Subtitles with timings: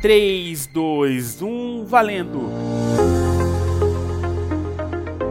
[0.00, 2.48] 3, 2, 1, valendo!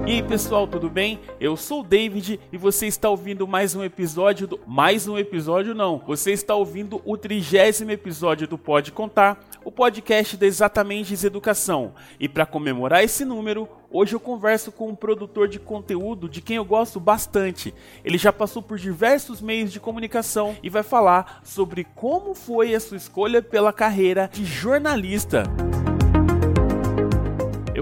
[0.05, 1.19] E aí pessoal, tudo bem?
[1.39, 4.59] Eu sou o David e você está ouvindo mais um episódio do.
[4.67, 10.37] Mais um episódio não, você está ouvindo o trigésimo episódio do Pode Contar, o podcast
[10.37, 11.93] da Exatamente Educação.
[12.19, 16.57] E para comemorar esse número, Hoje eu converso com um produtor de conteúdo de quem
[16.57, 17.73] eu gosto bastante.
[18.05, 22.79] Ele já passou por diversos meios de comunicação e vai falar sobre como foi a
[22.79, 25.43] sua escolha pela carreira de jornalista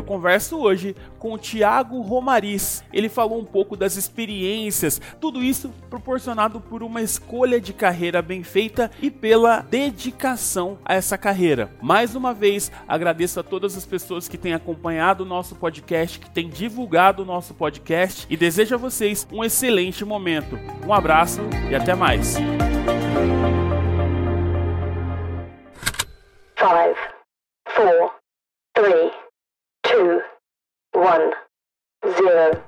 [0.03, 2.83] converso hoje com o Thiago Romariz.
[2.93, 8.43] Ele falou um pouco das experiências, tudo isso proporcionado por uma escolha de carreira bem
[8.43, 11.71] feita e pela dedicação a essa carreira.
[11.81, 16.29] Mais uma vez, agradeço a todas as pessoas que têm acompanhado o nosso podcast, que
[16.29, 20.57] têm divulgado o nosso podcast e desejo a vocês um excelente momento.
[20.85, 22.37] Um abraço e até mais.
[26.57, 26.95] Five,
[27.69, 28.11] four,
[28.73, 29.11] three,
[29.97, 30.21] two,
[30.93, 31.31] one,
[32.17, 32.66] zero.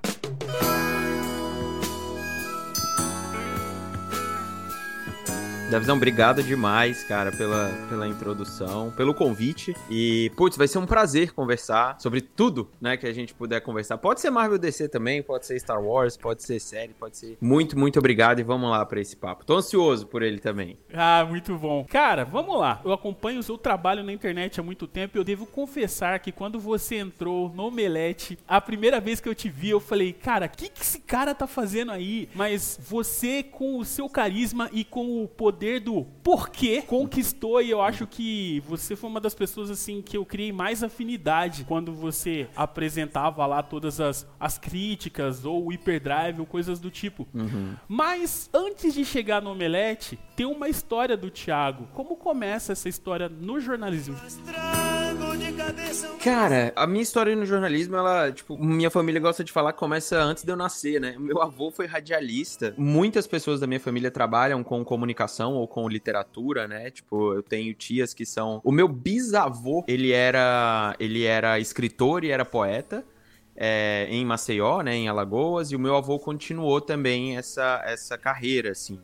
[5.70, 9.76] Davizão, obrigado demais, cara, pela, pela introdução, pelo convite.
[9.88, 14.00] E, putz, vai ser um prazer conversar sobre tudo, né, que a gente puder conversar.
[14.00, 17.38] Pode ser Marvel DC também, pode ser Star Wars, pode ser série, pode ser.
[17.40, 19.46] Muito, muito obrigado e vamos lá para esse papo.
[19.46, 20.76] Tô ansioso por ele também.
[20.92, 21.86] Ah, muito bom.
[21.88, 22.82] Cara, vamos lá.
[22.84, 26.32] Eu acompanho o seu trabalho na internet há muito tempo e eu devo confessar que
[26.32, 30.48] quando você entrou no Omelete, a primeira vez que eu te vi, eu falei, cara,
[30.48, 32.28] o que, que esse cara tá fazendo aí?
[32.34, 37.70] Mas você, com o seu carisma e com o poder poder do porquê conquistou e
[37.70, 41.92] eu acho que você foi uma das pessoas assim que eu criei mais afinidade quando
[41.92, 47.28] você apresentava lá todas as, as críticas ou o hiperdrive ou coisas do tipo.
[47.34, 47.76] Uhum.
[47.90, 51.90] Mas antes de chegar no Omelete, tem uma história do Thiago.
[51.94, 54.16] Como começa essa história no jornalismo?
[56.24, 60.22] Cara, a minha história no jornalismo, ela, tipo, minha família gosta de falar que começa
[60.22, 61.16] antes de eu nascer, né?
[61.18, 62.74] Meu avô foi radialista.
[62.78, 66.92] Muitas pessoas da minha família trabalham com comunicação ou com literatura, né?
[66.92, 68.60] Tipo, eu tenho tias que são.
[68.64, 73.04] O meu bisavô, ele era, ele era escritor e era poeta.
[73.62, 78.72] É, em Maceió, né, em Alagoas, e o meu avô continuou também essa, essa carreira,
[78.72, 79.02] assim.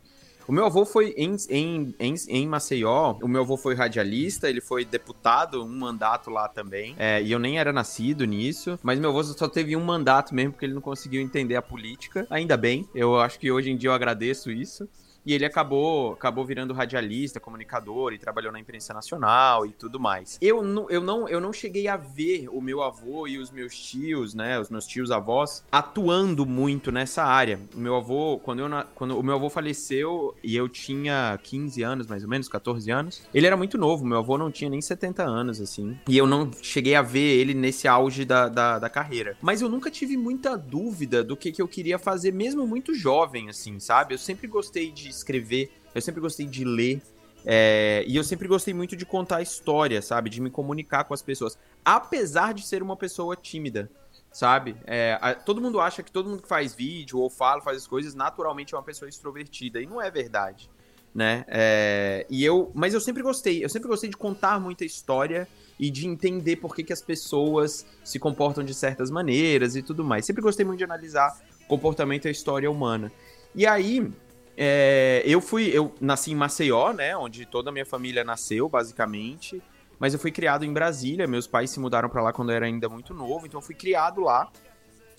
[0.48, 4.62] O meu avô foi em, em, em, em, Maceió, o meu avô foi radialista, ele
[4.62, 6.96] foi deputado, um mandato lá também.
[7.00, 10.52] É, e eu nem era nascido nisso, mas meu avô só teve um mandato mesmo,
[10.52, 12.28] porque ele não conseguiu entender a política.
[12.30, 14.88] Ainda bem, eu acho que hoje em dia eu agradeço isso.
[15.26, 20.38] E ele acabou, acabou virando radialista, comunicador e trabalhou na imprensa nacional e tudo mais.
[20.42, 23.76] Eu não, eu não, eu não cheguei a ver o meu avô e os meus
[23.78, 27.60] tios, né, os meus tios avós atuando muito nessa área.
[27.74, 32.08] O meu avô, quando eu quando o meu avô faleceu e eu tinha 15 anos,
[32.08, 35.24] mais ou menos, 14 anos, ele era muito novo, meu avô não tinha nem 70
[35.24, 35.98] anos assim.
[36.08, 39.38] E eu não cheguei a ver ele nesse auge da, da, da carreira.
[39.42, 43.50] Mas eu nunca tive muita dúvida do que, que eu queria fazer mesmo muito jovem
[43.50, 44.14] assim, sabe?
[44.14, 47.02] Eu sempre gostei de escrever, eu sempre gostei de ler.
[47.48, 50.30] É, e eu sempre gostei muito de contar história, sabe?
[50.30, 51.58] De me comunicar com as pessoas.
[51.84, 53.90] Apesar de ser uma pessoa tímida,
[54.32, 54.76] sabe?
[54.86, 57.88] É, a, todo mundo acha que todo mundo que faz vídeo ou fala, faz as
[57.88, 59.80] coisas, naturalmente é uma pessoa extrovertida.
[59.80, 60.70] E não é verdade,
[61.14, 61.46] né?
[61.48, 63.64] É, e eu, mas eu sempre gostei.
[63.64, 65.48] Eu sempre gostei de contar muita história
[65.80, 70.04] e de entender por que, que as pessoas se comportam de certas maneiras e tudo
[70.04, 70.26] mais.
[70.26, 73.12] Sempre gostei muito de analisar comportamento e a história humana.
[73.54, 74.12] E aí,
[74.58, 79.62] é, eu fui, eu nasci em Maceió, né, onde toda a minha família nasceu, basicamente.
[80.00, 81.28] Mas eu fui criado em Brasília.
[81.28, 83.76] Meus pais se mudaram para lá quando eu era ainda muito novo, então eu fui
[83.76, 84.52] criado lá.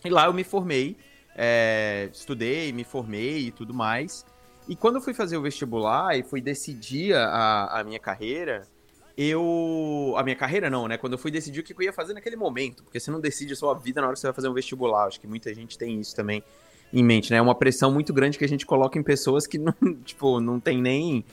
[0.05, 0.97] E lá eu me formei,
[1.35, 4.25] é, estudei, me formei e tudo mais.
[4.69, 8.67] E quando eu fui fazer o vestibular e fui decidir a, a minha carreira,
[9.17, 10.15] eu.
[10.17, 10.99] A minha carreira não, né?
[10.99, 13.53] Quando eu fui decidir o que eu ia fazer naquele momento, porque você não decide
[13.53, 15.07] a sua vida na hora que você vai fazer um vestibular.
[15.07, 16.43] Acho que muita gente tem isso também
[16.93, 17.39] em mente, né?
[17.39, 19.75] É uma pressão muito grande que a gente coloca em pessoas que não,
[20.05, 21.25] tipo, não tem nem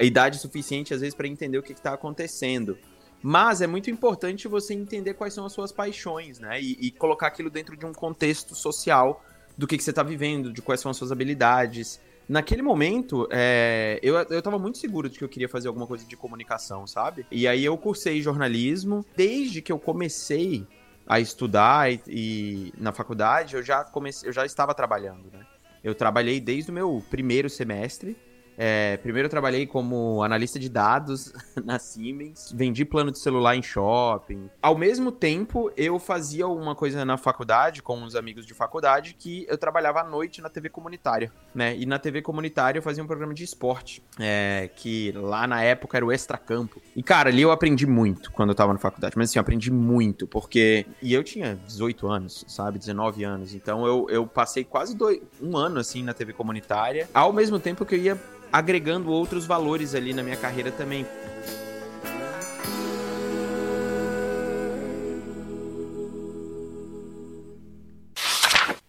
[0.00, 2.78] idade suficiente, às vezes, para entender o que está acontecendo.
[3.22, 6.60] Mas é muito importante você entender quais são as suas paixões, né?
[6.60, 9.24] E, e colocar aquilo dentro de um contexto social
[9.56, 12.00] do que, que você está vivendo, de quais são as suas habilidades.
[12.28, 16.04] Naquele momento, é, eu, eu tava muito seguro de que eu queria fazer alguma coisa
[16.04, 17.26] de comunicação, sabe?
[17.30, 19.04] E aí eu cursei jornalismo.
[19.16, 20.64] Desde que eu comecei
[21.08, 25.46] a estudar e, e, na faculdade, eu já comecei, eu já estava trabalhando, né?
[25.82, 28.16] Eu trabalhei desde o meu primeiro semestre
[28.60, 31.32] É, primeiro eu trabalhei como analista de dados
[31.64, 34.50] na Siemens, vendi plano de celular em shopping.
[34.60, 39.46] Ao mesmo tempo, eu fazia uma coisa na faculdade, com uns amigos de faculdade, que
[39.48, 41.76] eu trabalhava à noite na TV comunitária, né?
[41.76, 45.96] E na TV comunitária eu fazia um programa de esporte, é, que lá na época
[45.96, 46.82] era o Extracampo.
[46.96, 49.16] E, cara, ali eu aprendi muito quando eu tava na faculdade.
[49.16, 50.84] Mas assim, eu aprendi muito, porque.
[51.00, 52.78] E eu tinha 18 anos, sabe?
[52.78, 53.54] 19 anos.
[53.54, 57.08] Então eu, eu passei quase dois, um ano, assim, na TV comunitária.
[57.14, 58.18] Ao mesmo tempo que eu ia
[58.52, 61.06] agregando outros valores ali na minha carreira também.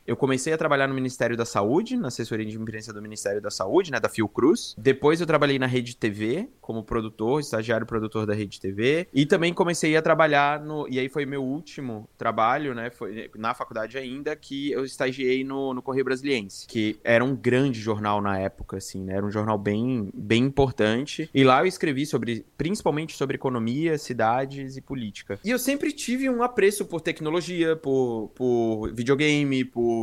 [0.09, 3.51] Eu comecei a trabalhar no Ministério da Saúde, na assessoria de imprensa do Ministério da
[3.51, 4.73] Saúde, né, da Fiocruz.
[4.75, 9.53] Depois eu trabalhei na Rede TV como produtor, estagiário produtor da Rede TV, e também
[9.53, 14.35] comecei a trabalhar no, e aí foi meu último trabalho, né, foi na faculdade ainda
[14.35, 19.03] que eu estagiei no, no Correio Brasiliense, que era um grande jornal na época, assim,
[19.03, 21.29] né, era um jornal bem, bem importante.
[21.35, 25.39] E lá eu escrevi sobre, principalmente sobre economia, cidades e política.
[25.45, 29.99] E eu sempre tive um apreço por tecnologia, por, por videogame, por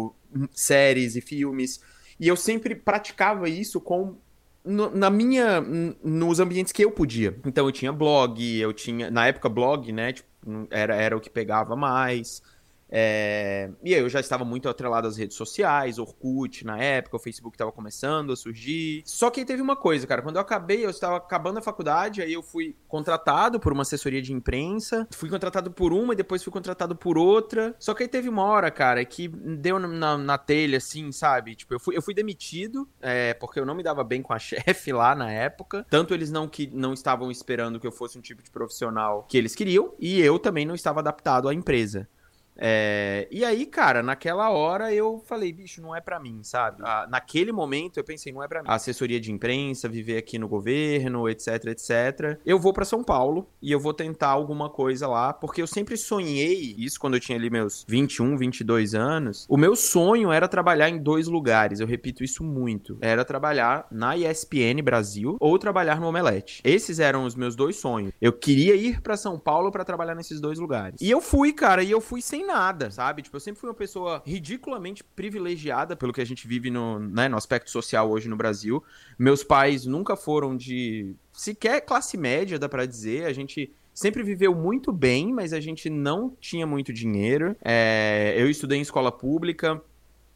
[0.52, 1.80] séries e filmes.
[2.18, 4.16] E eu sempre praticava isso com
[4.64, 7.38] na minha nos ambientes que eu podia.
[7.44, 10.28] Então eu tinha blog, eu tinha na época blog, né, tipo,
[10.70, 12.42] era era o que pegava mais.
[12.90, 13.70] É...
[13.82, 17.54] E aí eu já estava muito atrelado às redes sociais, Orkut na época, o Facebook
[17.54, 19.02] estava começando a surgir.
[19.04, 22.22] Só que aí teve uma coisa, cara, quando eu acabei, eu estava acabando a faculdade,
[22.22, 26.42] aí eu fui contratado por uma assessoria de imprensa, fui contratado por uma e depois
[26.42, 27.74] fui contratado por outra.
[27.78, 31.54] Só que aí teve uma hora, cara, que deu na, na telha, assim, sabe?
[31.54, 34.38] Tipo, eu fui, eu fui demitido, é, porque eu não me dava bem com a
[34.38, 35.86] chefe lá na época.
[35.90, 39.36] Tanto eles não, que, não estavam esperando que eu fosse um tipo de profissional que
[39.36, 42.08] eles queriam, e eu também não estava adaptado à empresa.
[42.58, 46.82] É, e aí, cara, naquela hora eu falei, bicho, não é para mim, sabe?
[46.84, 48.68] Ah, naquele momento eu pensei, não é para mim.
[48.70, 52.38] Assessoria de imprensa, viver aqui no governo, etc, etc.
[52.44, 55.96] Eu vou para São Paulo e eu vou tentar alguma coisa lá, porque eu sempre
[55.96, 60.88] sonhei, isso quando eu tinha ali meus 21, 22 anos, o meu sonho era trabalhar
[60.88, 62.98] em dois lugares, eu repito isso muito.
[63.00, 66.60] Era trabalhar na ESPN Brasil ou trabalhar no Omelete.
[66.64, 68.12] Esses eram os meus dois sonhos.
[68.20, 71.00] Eu queria ir para São Paulo para trabalhar nesses dois lugares.
[71.00, 73.22] E eu fui, cara, e eu fui sem nada, sabe?
[73.22, 77.28] Tipo, eu sempre fui uma pessoa ridiculamente privilegiada pelo que a gente vive no, né,
[77.28, 78.82] no aspecto social hoje no Brasil.
[79.18, 83.26] Meus pais nunca foram de sequer classe média, dá para dizer.
[83.26, 87.56] A gente sempre viveu muito bem, mas a gente não tinha muito dinheiro.
[87.62, 89.82] É, eu estudei em escola pública,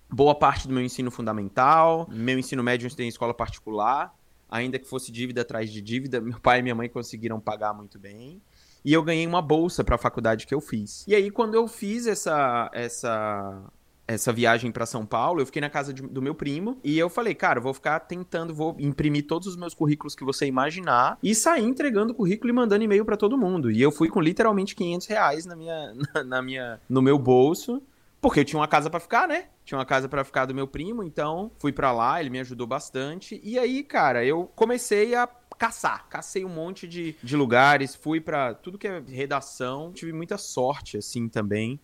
[0.08, 4.14] boa parte do meu ensino fundamental, meu ensino médio eu estudei em escola particular,
[4.48, 7.98] ainda que fosse dívida atrás de dívida, meu pai e minha mãe conseguiram pagar muito
[7.98, 8.42] bem
[8.84, 11.04] e eu ganhei uma bolsa para a faculdade que eu fiz.
[11.06, 13.70] E aí quando eu fiz essa essa
[14.10, 17.08] essa viagem para São Paulo, eu fiquei na casa de, do meu primo e eu
[17.08, 21.32] falei, cara, vou ficar tentando, vou imprimir todos os meus currículos que você imaginar e
[21.32, 23.70] sair entregando currículo e mandando e-mail para todo mundo.
[23.70, 27.80] E eu fui com literalmente 500 reais na minha, na, na minha, no meu bolso.
[28.20, 29.46] Porque eu tinha uma casa para ficar, né?
[29.64, 32.66] Tinha uma casa para ficar do meu primo, então fui para lá, ele me ajudou
[32.66, 33.40] bastante.
[33.42, 35.26] E aí, cara, eu comecei a
[35.60, 36.08] caçar.
[36.08, 39.92] Cacei um monte de, de lugares, fui para tudo que é redação.
[39.92, 41.78] Tive muita sorte, assim, também.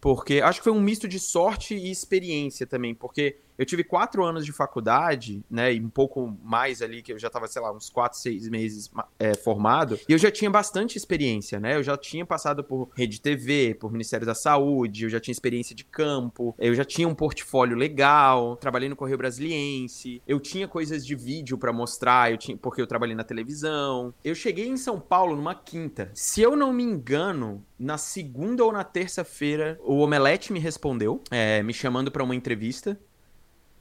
[0.00, 2.94] Porque acho que foi um misto de sorte e experiência também.
[2.94, 5.74] Porque eu tive quatro anos de faculdade, né?
[5.74, 8.90] E um pouco mais ali, que eu já tava, sei lá, uns quatro, seis meses
[9.18, 9.98] é, formado.
[10.08, 11.76] E eu já tinha bastante experiência, né?
[11.76, 15.74] Eu já tinha passado por rede TV, por Ministério da Saúde, eu já tinha experiência
[15.74, 21.04] de campo, eu já tinha um portfólio legal, trabalhei no Correio Brasiliense, eu tinha coisas
[21.04, 24.14] de vídeo para mostrar, eu tinha, porque eu trabalhei na televisão.
[24.24, 26.10] Eu cheguei em São Paulo numa quinta.
[26.14, 31.62] Se eu não me engano, na segunda ou na terça-feira, o Omelete me respondeu, é,
[31.62, 32.98] me chamando para uma entrevista.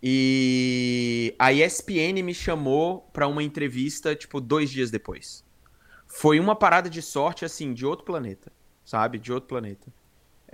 [0.07, 5.43] E a ESPN me chamou para uma entrevista, tipo, dois dias depois.
[6.05, 8.51] Foi uma parada de sorte, assim, de outro planeta,
[8.85, 9.17] sabe?
[9.17, 9.91] De outro planeta.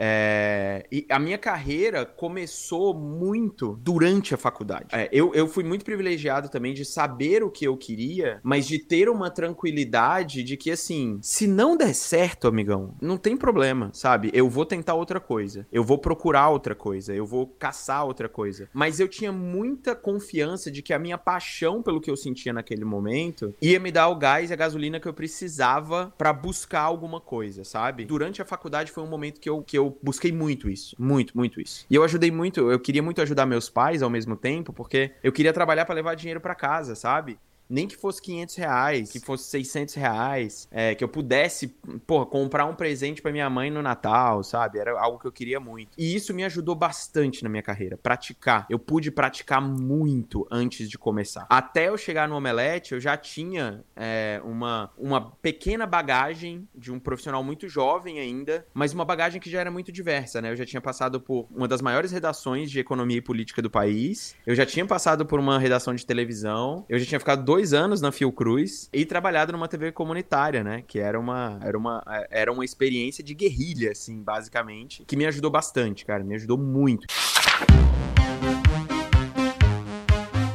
[0.04, 4.88] É, e a minha carreira começou muito durante a faculdade.
[4.92, 8.80] É, eu, eu fui muito privilegiado também de saber o que eu queria, mas de
[8.80, 14.32] ter uma tranquilidade de que, assim, se não der certo, amigão, não tem problema, sabe?
[14.34, 18.68] Eu vou tentar outra coisa, eu vou procurar outra coisa, eu vou caçar outra coisa.
[18.74, 22.86] Mas eu tinha muita confiança de que a minha paixão pelo que eu sentia naquele
[22.86, 27.22] momento ia me dar o gás e a gasolina que eu precisava para buscar alguma
[27.22, 28.04] coisa, sabe?
[28.06, 30.96] Durante a faculdade foi um momento que eu, que eu busquei muito isso.
[31.00, 31.86] Muito, muito isso.
[31.90, 35.32] E eu ajudei muito, eu queria muito ajudar meus pais ao mesmo tempo, porque eu
[35.32, 37.40] queria trabalhar para levar dinheiro para casa, sabe?
[37.72, 41.70] Nem que fosse 500 reais, que fosse 600 reais, é, que eu pudesse,
[42.06, 44.78] porra, comprar um presente para minha mãe no Natal, sabe?
[44.78, 45.92] Era algo que eu queria muito.
[45.98, 48.66] E isso me ajudou bastante na minha carreira, praticar.
[48.70, 51.48] Eu pude praticar muito antes de começar.
[51.50, 57.00] Até eu chegar no Omelete, eu já tinha é, uma, uma pequena bagagem de um
[57.00, 60.52] profissional muito jovem ainda, mas uma bagagem que já era muito diversa, né?
[60.52, 64.36] Eu já tinha passado por uma das maiores redações de economia e política do país,
[64.46, 68.02] eu já tinha passado por uma redação de televisão, eu já tinha ficado dois anos
[68.02, 70.84] na Fiocruz e trabalhado numa TV comunitária, né?
[70.88, 75.52] Que era uma, era uma, era uma experiência de guerrilha, assim, basicamente, que me ajudou
[75.52, 77.06] bastante, cara, me ajudou muito.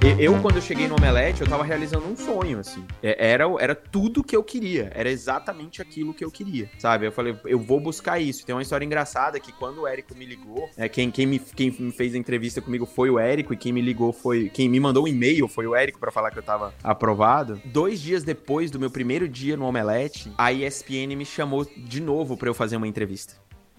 [0.06, 2.86] Eu, quando eu cheguei no Omelete, eu tava realizando um sonho, assim.
[3.02, 4.88] É, era, era tudo que eu queria.
[4.94, 7.06] Era exatamente aquilo que eu queria, sabe?
[7.06, 8.46] Eu falei, eu vou buscar isso.
[8.46, 11.75] Tem uma história engraçada que quando o Érico me ligou, é, quem, quem, me, quem
[11.76, 14.48] me fez a entrevista comigo foi o Érico, e quem me ligou foi.
[14.48, 17.60] Quem me mandou um e-mail foi o Érico para falar que eu tava aprovado.
[17.64, 22.36] Dois dias depois do meu primeiro dia no Omelete, a ESPN me chamou de novo
[22.36, 23.34] para eu fazer uma entrevista.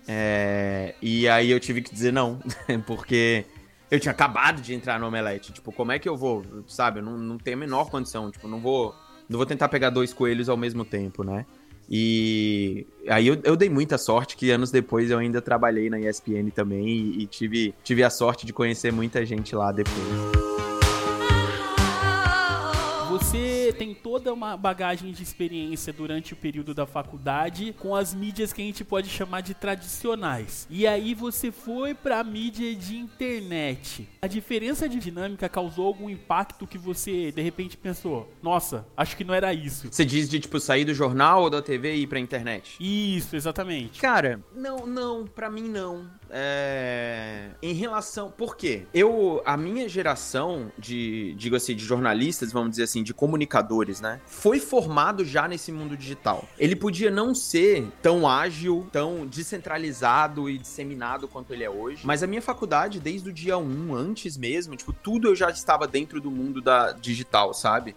[0.06, 2.40] É, e aí eu tive que dizer não,
[2.86, 3.46] porque
[3.90, 5.54] eu tinha acabado de entrar no Omelete.
[5.54, 7.00] Tipo, como é que eu vou, sabe?
[7.00, 8.30] Eu não, não tenho a menor condição.
[8.32, 8.94] Tipo, não vou,
[9.30, 11.46] não vou tentar pegar dois coelhos ao mesmo tempo, né?
[11.90, 16.50] E aí eu, eu, dei muita sorte que anos depois eu ainda trabalhei na ESPN
[16.54, 20.37] também e, e tive, tive a sorte de conhecer muita gente lá depois.
[23.68, 28.54] Você tem toda uma bagagem de experiência durante o período da faculdade com as mídias
[28.54, 30.66] que a gente pode chamar de tradicionais.
[30.70, 34.08] E aí você foi para a mídia de internet.
[34.22, 39.26] A diferença de dinâmica causou algum impacto que você de repente pensou: "Nossa, acho que
[39.26, 39.90] não era isso".
[39.92, 42.78] Você diz de tipo sair do jornal ou da TV e ir pra internet?
[42.80, 44.00] Isso, exatamente.
[44.00, 46.10] Cara, não, não, para mim não.
[46.30, 47.50] É...
[47.62, 48.32] Em relação.
[48.32, 48.86] Por quê?
[48.94, 49.42] Eu.
[49.46, 54.20] A minha geração de, digo assim, de jornalistas, vamos dizer assim, de comunicadores, né?
[54.26, 56.48] Foi formado já nesse mundo digital.
[56.58, 62.06] Ele podia não ser tão ágil, tão descentralizado e disseminado quanto ele é hoje.
[62.06, 65.88] Mas a minha faculdade, desde o dia 1, antes mesmo, tipo, tudo eu já estava
[65.88, 67.96] dentro do mundo da digital, sabe?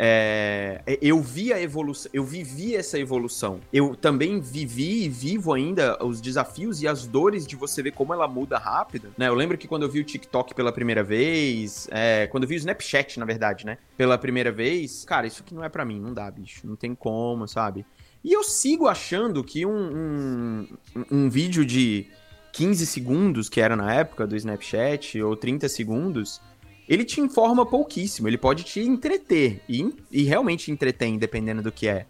[0.00, 3.58] É, eu vi a evolução, eu vivi essa evolução.
[3.72, 8.14] Eu também vivi e vivo ainda os desafios e as dores de você ver como
[8.14, 9.26] ela muda rápido, né?
[9.26, 12.54] Eu lembro que quando eu vi o TikTok pela primeira vez, é, quando eu vi
[12.54, 13.76] o Snapchat, na verdade, né?
[13.96, 16.94] Pela primeira vez, cara, isso aqui não é para mim, não dá, bicho, não tem
[16.94, 17.84] como, sabe?
[18.22, 20.68] E eu sigo achando que um, um,
[21.10, 22.06] um vídeo de
[22.52, 26.40] 15 segundos, que era na época do Snapchat, ou 30 segundos,
[26.88, 28.26] ele te informa pouquíssimo.
[28.26, 29.60] Ele pode te entreter.
[29.68, 32.06] E, e realmente entretém, dependendo do que é.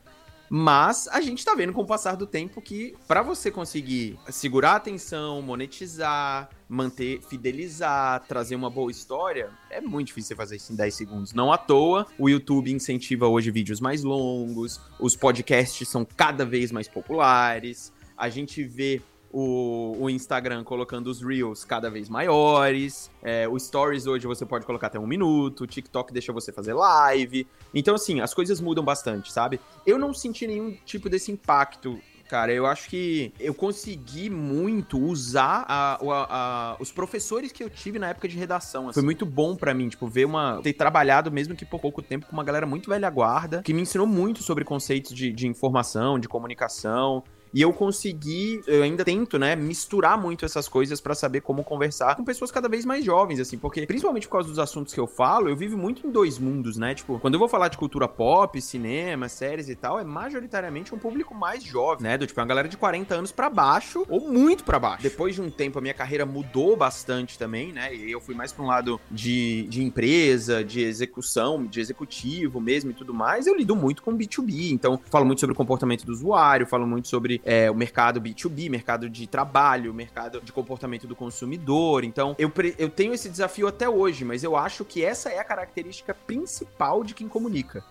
[0.50, 4.72] Mas a gente tá vendo com o passar do tempo que para você conseguir segurar
[4.72, 10.72] a atenção, monetizar, manter, fidelizar, trazer uma boa história, é muito difícil você fazer isso
[10.72, 11.32] em 10 segundos.
[11.34, 16.72] Não à toa, o YouTube incentiva hoje vídeos mais longos, os podcasts são cada vez
[16.72, 17.92] mais populares.
[18.16, 23.10] A gente vê o, o Instagram colocando os Reels cada vez maiores.
[23.22, 25.64] É, o Stories hoje você pode colocar até um minuto.
[25.64, 27.46] O TikTok deixa você fazer live.
[27.74, 29.60] Então, assim, as coisas mudam bastante, sabe?
[29.86, 32.52] Eu não senti nenhum tipo desse impacto cara.
[32.52, 37.98] Eu acho que eu consegui muito usar a, a, a, os professores que eu tive
[37.98, 38.84] na época de redação.
[38.84, 38.94] Assim.
[38.94, 40.60] Foi muito bom para mim, tipo, ver uma.
[40.62, 43.82] ter trabalhado, mesmo que por pouco tempo, com uma galera muito velha guarda, que me
[43.82, 47.24] ensinou muito sobre conceitos de, de informação, de comunicação.
[47.52, 52.16] E eu consegui, eu ainda tento, né, misturar muito essas coisas para saber como conversar
[52.16, 55.06] com pessoas cada vez mais jovens, assim, porque principalmente por causa dos assuntos que eu
[55.06, 56.94] falo, eu vivo muito em dois mundos, né?
[56.94, 60.98] Tipo, quando eu vou falar de cultura pop, cinema, séries e tal, é majoritariamente um
[60.98, 62.18] público mais jovem, né?
[62.18, 65.02] Do tipo, uma galera de 40 anos para baixo ou muito para baixo.
[65.02, 67.94] Depois de um tempo, a minha carreira mudou bastante também, né?
[67.94, 72.90] E eu fui mais pra um lado de, de empresa, de execução, de executivo mesmo
[72.90, 73.46] e tudo mais.
[73.46, 77.08] Eu lido muito com B2B, então falo muito sobre o comportamento do usuário, falo muito
[77.08, 82.04] sobre é, o mercado B2B, mercado de trabalho, mercado de comportamento do consumidor.
[82.04, 85.44] Então, eu, eu tenho esse desafio até hoje, mas eu acho que essa é a
[85.44, 87.84] característica principal de quem comunica.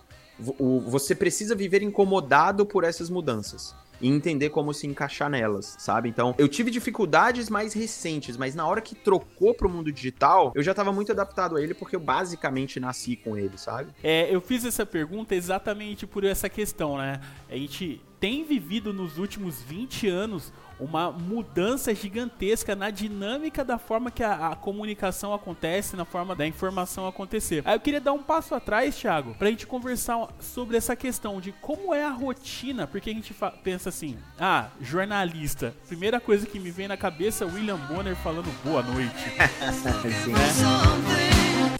[0.86, 6.08] Você precisa viver incomodado por essas mudanças e entender como se encaixar nelas, sabe?
[6.08, 10.62] Então, eu tive dificuldades mais recentes, mas na hora que trocou pro mundo digital, eu
[10.62, 13.92] já tava muito adaptado a ele porque eu basicamente nasci com ele, sabe?
[14.02, 17.20] É, eu fiz essa pergunta exatamente por essa questão, né?
[17.48, 24.10] A gente tem vivido nos últimos 20 anos uma mudança gigantesca na dinâmica da forma
[24.10, 27.62] que a, a, comunicação acontece, na forma da informação acontecer.
[27.64, 31.52] Aí eu queria dar um passo atrás, Thiago, pra gente conversar sobre essa questão de
[31.52, 36.70] como é a rotina, porque a gente pensa assim, ah, jornalista, primeira coisa que me
[36.70, 39.12] vem na cabeça é William Bonner falando boa noite.
[40.24, 41.76] Sim, né?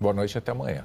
[0.00, 0.84] Boa noite até amanhã.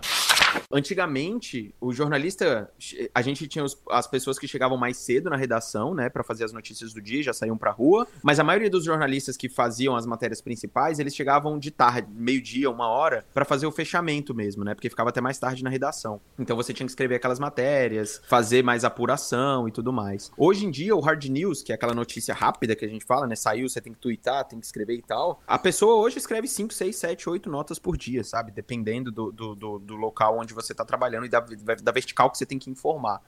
[0.71, 2.69] Antigamente, o jornalista,
[3.13, 6.43] a gente tinha os, as pessoas que chegavam mais cedo na redação, né, para fazer
[6.43, 9.95] as notícias do dia, já saíam pra rua, mas a maioria dos jornalistas que faziam
[9.95, 14.63] as matérias principais, eles chegavam de tarde, meio-dia, uma hora, para fazer o fechamento mesmo,
[14.63, 16.19] né, porque ficava até mais tarde na redação.
[16.37, 20.31] Então você tinha que escrever aquelas matérias, fazer mais apuração e tudo mais.
[20.37, 23.27] Hoje em dia, o hard news, que é aquela notícia rápida que a gente fala,
[23.27, 26.47] né, saiu, você tem que twittar, tem que escrever e tal, a pessoa hoje escreve
[26.47, 30.44] 5, 6, 7, 8 notas por dia, sabe, dependendo do, do, do, do local onde
[30.53, 33.21] você está trabalhando e da, da vertical que você tem que informar.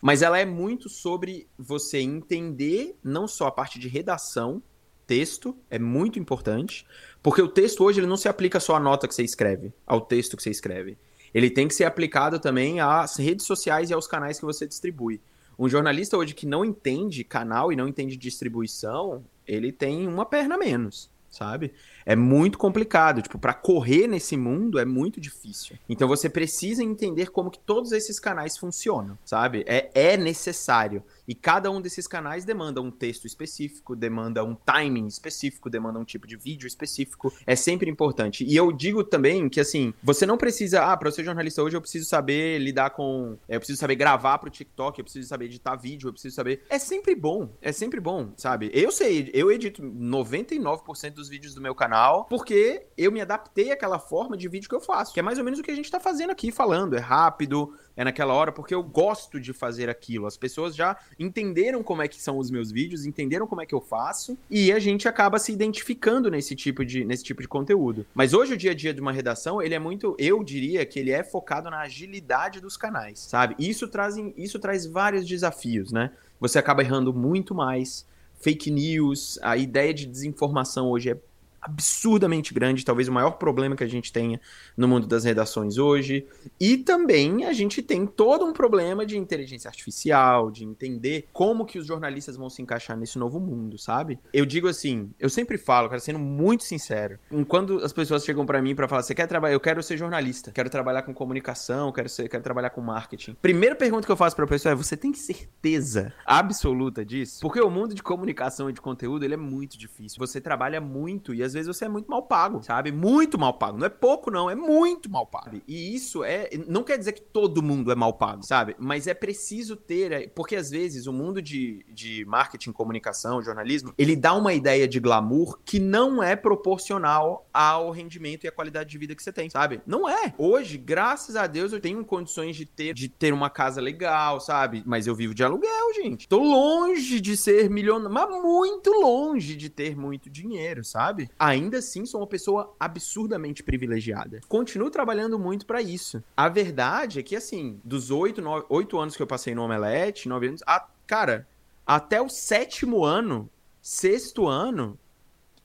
[0.00, 4.62] Mas ela é muito sobre você entender não só a parte de redação,
[5.06, 6.84] texto, é muito importante,
[7.22, 10.00] porque o texto hoje ele não se aplica só à nota que você escreve, ao
[10.00, 10.98] texto que você escreve.
[11.32, 15.20] Ele tem que ser aplicado também às redes sociais e aos canais que você distribui.
[15.58, 20.58] Um jornalista hoje que não entende canal e não entende distribuição, ele tem uma perna
[20.58, 21.72] menos, sabe?
[22.06, 23.20] é muito complicado.
[23.20, 25.76] Tipo, para correr nesse mundo é muito difícil.
[25.88, 29.64] Então você precisa entender como que todos esses canais funcionam, sabe?
[29.66, 31.02] É, é necessário.
[31.26, 36.04] E cada um desses canais demanda um texto específico, demanda um timing específico, demanda um
[36.04, 37.34] tipo de vídeo específico.
[37.44, 38.44] É sempre importante.
[38.44, 40.84] E eu digo também que, assim, você não precisa.
[40.84, 43.36] Ah, pra eu ser jornalista hoje, eu preciso saber lidar com.
[43.48, 46.62] Eu preciso saber gravar pro TikTok, eu preciso saber editar vídeo, eu preciso saber.
[46.70, 47.48] É sempre bom.
[47.60, 48.70] É sempre bom, sabe?
[48.72, 53.70] Eu sei, eu edito 99% dos vídeos do meu canal canal, porque eu me adaptei
[53.70, 55.74] àquela forma de vídeo que eu faço, que é mais ou menos o que a
[55.74, 56.96] gente tá fazendo aqui, falando.
[56.96, 60.26] É rápido, é naquela hora, porque eu gosto de fazer aquilo.
[60.26, 63.74] As pessoas já entenderam como é que são os meus vídeos, entenderam como é que
[63.74, 68.06] eu faço, e a gente acaba se identificando nesse tipo de, nesse tipo de conteúdo.
[68.14, 70.98] Mas hoje o dia a dia de uma redação, ele é muito, eu diria que
[70.98, 73.54] ele é focado na agilidade dos canais, sabe?
[73.58, 76.10] Isso traz, isso traz vários desafios, né?
[76.40, 78.06] Você acaba errando muito mais.
[78.46, 81.20] Fake news, a ideia de desinformação hoje é
[81.66, 84.40] absurdamente grande, talvez o maior problema que a gente tenha
[84.76, 86.26] no mundo das redações hoje.
[86.58, 91.78] E também a gente tem todo um problema de inteligência artificial, de entender como que
[91.78, 94.18] os jornalistas vão se encaixar nesse novo mundo, sabe?
[94.32, 97.18] Eu digo assim, eu sempre falo, cara, sendo muito sincero,
[97.48, 100.52] quando as pessoas chegam para mim para falar, você quer trabalhar, eu quero ser jornalista,
[100.52, 103.36] quero trabalhar com comunicação, quero ser, quero trabalhar com marketing.
[103.42, 107.40] Primeira pergunta que eu faço para pessoa é, você tem certeza absoluta disso?
[107.40, 110.18] Porque o mundo de comunicação e de conteúdo, ele é muito difícil.
[110.18, 112.92] Você trabalha muito e às vezes você é muito mal pago, sabe?
[112.92, 113.78] Muito mal pago.
[113.78, 115.60] Não é pouco, não, é muito mal pago.
[115.66, 116.48] E isso é.
[116.68, 118.76] Não quer dizer que todo mundo é mal pago, sabe?
[118.78, 120.12] Mas é preciso ter.
[120.12, 124.86] É, porque às vezes o mundo de, de marketing, comunicação, jornalismo, ele dá uma ideia
[124.86, 129.32] de glamour que não é proporcional ao rendimento e à qualidade de vida que você
[129.32, 129.80] tem, sabe?
[129.86, 130.34] Não é.
[130.38, 134.82] Hoje, graças a Deus, eu tenho condições de ter, de ter uma casa legal, sabe?
[134.86, 136.28] Mas eu vivo de aluguel, gente.
[136.28, 141.28] Tô longe de ser milionário, mas muito longe de ter muito dinheiro, sabe?
[141.38, 144.40] Ainda assim sou uma pessoa absurdamente privilegiada.
[144.48, 146.22] Continuo trabalhando muito para isso.
[146.36, 150.48] A verdade é que, assim, dos oito, oito anos que eu passei no Omelete, nove
[150.48, 151.46] anos, a, cara,
[151.86, 153.48] até o sétimo ano,
[153.80, 154.98] sexto ano,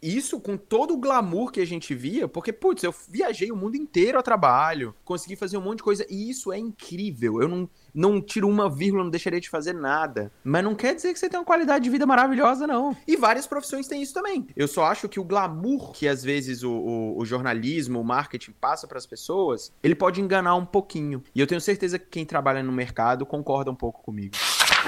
[0.02, 3.76] isso com todo o glamour que a gente via, porque, putz, eu viajei o mundo
[3.76, 7.42] inteiro a trabalho, consegui fazer um monte de coisa, e isso é incrível.
[7.42, 10.32] Eu não, não tiro uma vírgula, não deixaria de fazer nada.
[10.44, 12.96] Mas não quer dizer que você tem uma qualidade de vida maravilhosa, não.
[13.08, 14.48] E várias profissões têm isso também.
[14.56, 18.52] Eu só acho que o glamour que às vezes o, o, o jornalismo, o marketing
[18.52, 21.24] passa para as pessoas, ele pode enganar um pouquinho.
[21.36, 24.36] E eu tenho certeza que quem trabalha no mercado concorda um pouco comigo.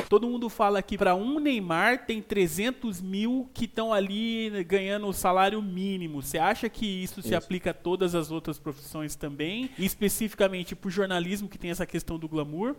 [0.10, 5.14] Todo mundo fala que para um Neymar tem 300 mil que estão ali ganhando o
[5.14, 6.22] salário mínimo.
[6.22, 9.70] Você acha que isso, isso, se aplica a todas as outras profissões também?
[9.78, 12.76] E especificamente para o jornalismo que tem essa questão do glamour?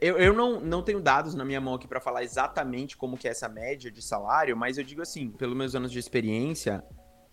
[0.00, 3.26] Eu, eu não, não tenho dados na minha mão aqui para falar exatamente como que
[3.26, 6.84] é essa média de salário, mas eu digo assim, pelos meus anos de experiência,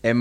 [0.02, 0.14] é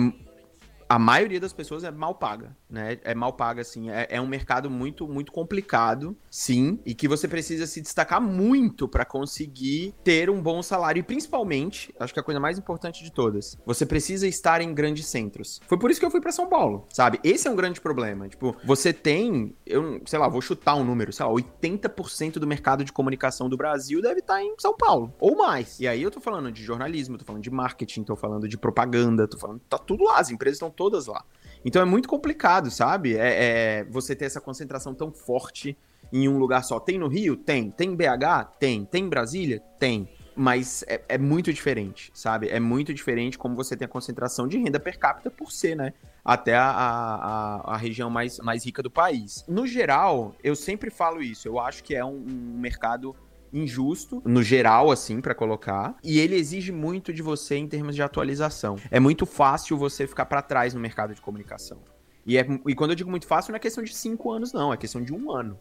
[0.91, 2.99] a maioria das pessoas é mal paga, né?
[3.05, 3.89] É mal paga, assim.
[3.91, 8.89] É, é, um mercado muito, muito complicado, sim, e que você precisa se destacar muito
[8.89, 10.99] para conseguir ter um bom salário.
[10.99, 15.07] E principalmente, acho que a coisa mais importante de todas, você precisa estar em grandes
[15.07, 15.61] centros.
[15.69, 17.21] Foi por isso que eu fui para São Paulo, sabe?
[17.23, 18.29] Esse é um grande problema.
[18.29, 22.85] Tipo, você tem, eu sei lá, vou chutar um número, sei lá, 80% do mercado
[22.85, 25.79] de comunicação do Brasil deve estar em São Paulo, ou mais.
[25.79, 29.29] E aí eu tô falando de jornalismo, tô falando de marketing, tô falando de propaganda,
[29.29, 31.23] tô falando, tá tudo lá, as empresas estão todas lá.
[31.63, 33.15] Então é muito complicado, sabe?
[33.15, 35.77] É, é, você ter essa concentração tão forte
[36.11, 36.81] em um lugar só.
[36.81, 37.37] Tem no Rio?
[37.37, 37.71] Tem.
[37.71, 38.57] Tem em BH?
[38.59, 38.87] Tem.
[38.87, 39.61] Tem em Brasília?
[39.79, 40.09] Tem.
[40.35, 42.49] Mas é, é, muito diferente, sabe?
[42.49, 45.93] É muito diferente como você tem a concentração de renda per capita por ser, né?
[46.25, 49.45] Até a, a, a região mais, mais rica do país.
[49.47, 51.47] No geral, eu sempre falo isso.
[51.47, 53.15] Eu acho que é um, um mercado
[53.53, 55.97] injusto, no geral, assim, para colocar.
[56.03, 58.77] E ele exige muito de você em termos de atualização.
[58.91, 61.83] É muito fácil você ficar para trás no mercado de comunicação.
[62.27, 64.73] E, é, e quando eu digo muito fácil, não é questão de cinco anos, não.
[64.73, 65.59] É questão de um ano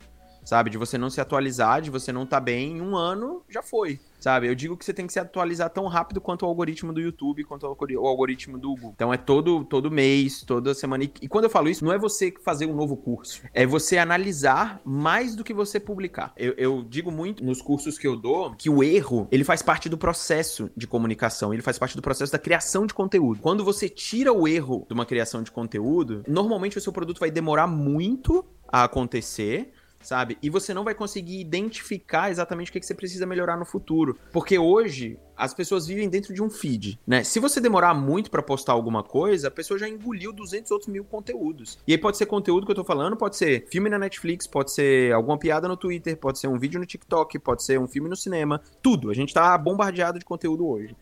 [0.50, 0.72] sabe?
[0.72, 4.00] De você não se atualizar, de você não tá bem, em um ano já foi,
[4.20, 4.48] sabe?
[4.48, 7.44] Eu digo que você tem que se atualizar tão rápido quanto o algoritmo do YouTube,
[7.44, 8.94] quanto o algoritmo do Google.
[8.96, 11.04] Então é todo, todo mês, toda semana.
[11.04, 14.82] E, quando eu falo isso, não é você fazer um novo curso, é você analisar
[14.84, 16.34] mais do que você publicar.
[16.36, 19.88] Eu, eu digo muito nos cursos que eu dou que o erro, ele faz parte
[19.88, 23.40] do processo de comunicação, ele faz parte do processo da criação de conteúdo.
[23.40, 27.30] Quando você tira o erro de uma criação de conteúdo, normalmente o seu produto vai
[27.30, 30.38] demorar muito a acontecer, sabe?
[30.42, 34.18] E você não vai conseguir identificar exatamente o que, que você precisa melhorar no futuro.
[34.32, 37.24] Porque hoje as pessoas vivem dentro de um feed, né?
[37.24, 41.04] Se você demorar muito para postar alguma coisa, a pessoa já engoliu 200 outros mil
[41.04, 41.80] conteúdos.
[41.88, 44.72] E aí pode ser conteúdo que eu tô falando, pode ser filme na Netflix, pode
[44.72, 48.10] ser alguma piada no Twitter, pode ser um vídeo no TikTok, pode ser um filme
[48.10, 49.10] no cinema, tudo.
[49.10, 50.96] A gente tá bombardeado de conteúdo hoje.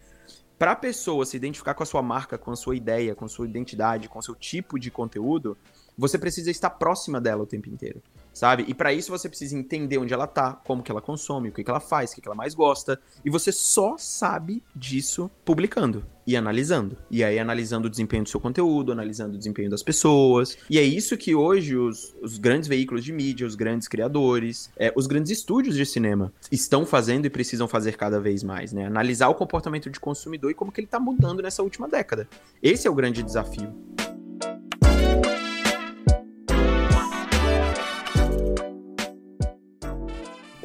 [0.58, 3.30] Para a pessoa se identificar com a sua marca, com a sua ideia, com a
[3.30, 5.56] sua identidade, com o seu tipo de conteúdo,
[5.96, 8.02] você precisa estar próxima dela o tempo inteiro
[8.38, 8.66] sabe?
[8.68, 11.64] E para isso você precisa entender onde ela tá, como que ela consome, o que,
[11.64, 13.00] que ela faz, o que, que ela mais gosta.
[13.26, 16.98] E você só sabe disso publicando e analisando.
[17.10, 20.58] E aí analisando o desempenho do seu conteúdo, analisando o desempenho das pessoas.
[20.70, 24.94] E é isso que hoje os, os grandes veículos de mídia, os grandes criadores, é,
[24.96, 28.86] os grandes estúdios de cinema estão fazendo e precisam fazer cada vez mais, né?
[28.86, 32.28] Analisar o comportamento de consumidor e como que ele tá mudando nessa última década.
[32.62, 33.74] Esse é o grande desafio.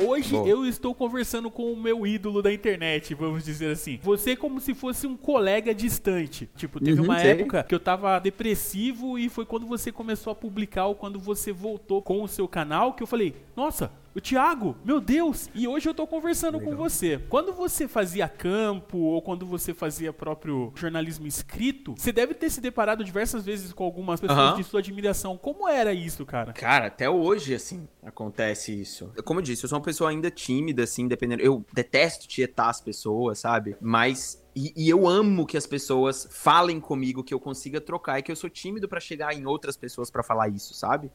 [0.07, 0.47] Hoje Bom.
[0.47, 3.99] eu estou conversando com o meu ídolo da internet, vamos dizer assim.
[4.03, 6.49] Você como se fosse um colega distante.
[6.57, 7.31] Tipo, teve uhum, uma sei.
[7.31, 11.53] época que eu tava depressivo e foi quando você começou a publicar ou quando você
[11.53, 15.49] voltou com o seu canal que eu falei: "Nossa, o Thiago, meu Deus!
[15.55, 16.73] E hoje eu tô conversando Legal.
[16.73, 17.19] com você.
[17.29, 22.61] Quando você fazia campo ou quando você fazia próprio jornalismo escrito, você deve ter se
[22.61, 25.39] deparado diversas vezes com algumas pessoas de sua admiração.
[25.39, 26.53] Como era isso, cara?
[26.53, 29.13] Cara, até hoje, assim, acontece isso.
[29.25, 31.43] Como eu disse, eu sou uma pessoa ainda tímida, assim, dependendo.
[31.43, 33.77] Eu detesto tietar as pessoas, sabe?
[33.81, 38.23] Mas e, e, eu amo que as pessoas falem comigo, que eu consiga trocar, e
[38.23, 41.11] que eu sou tímido para chegar em outras pessoas para falar isso, sabe?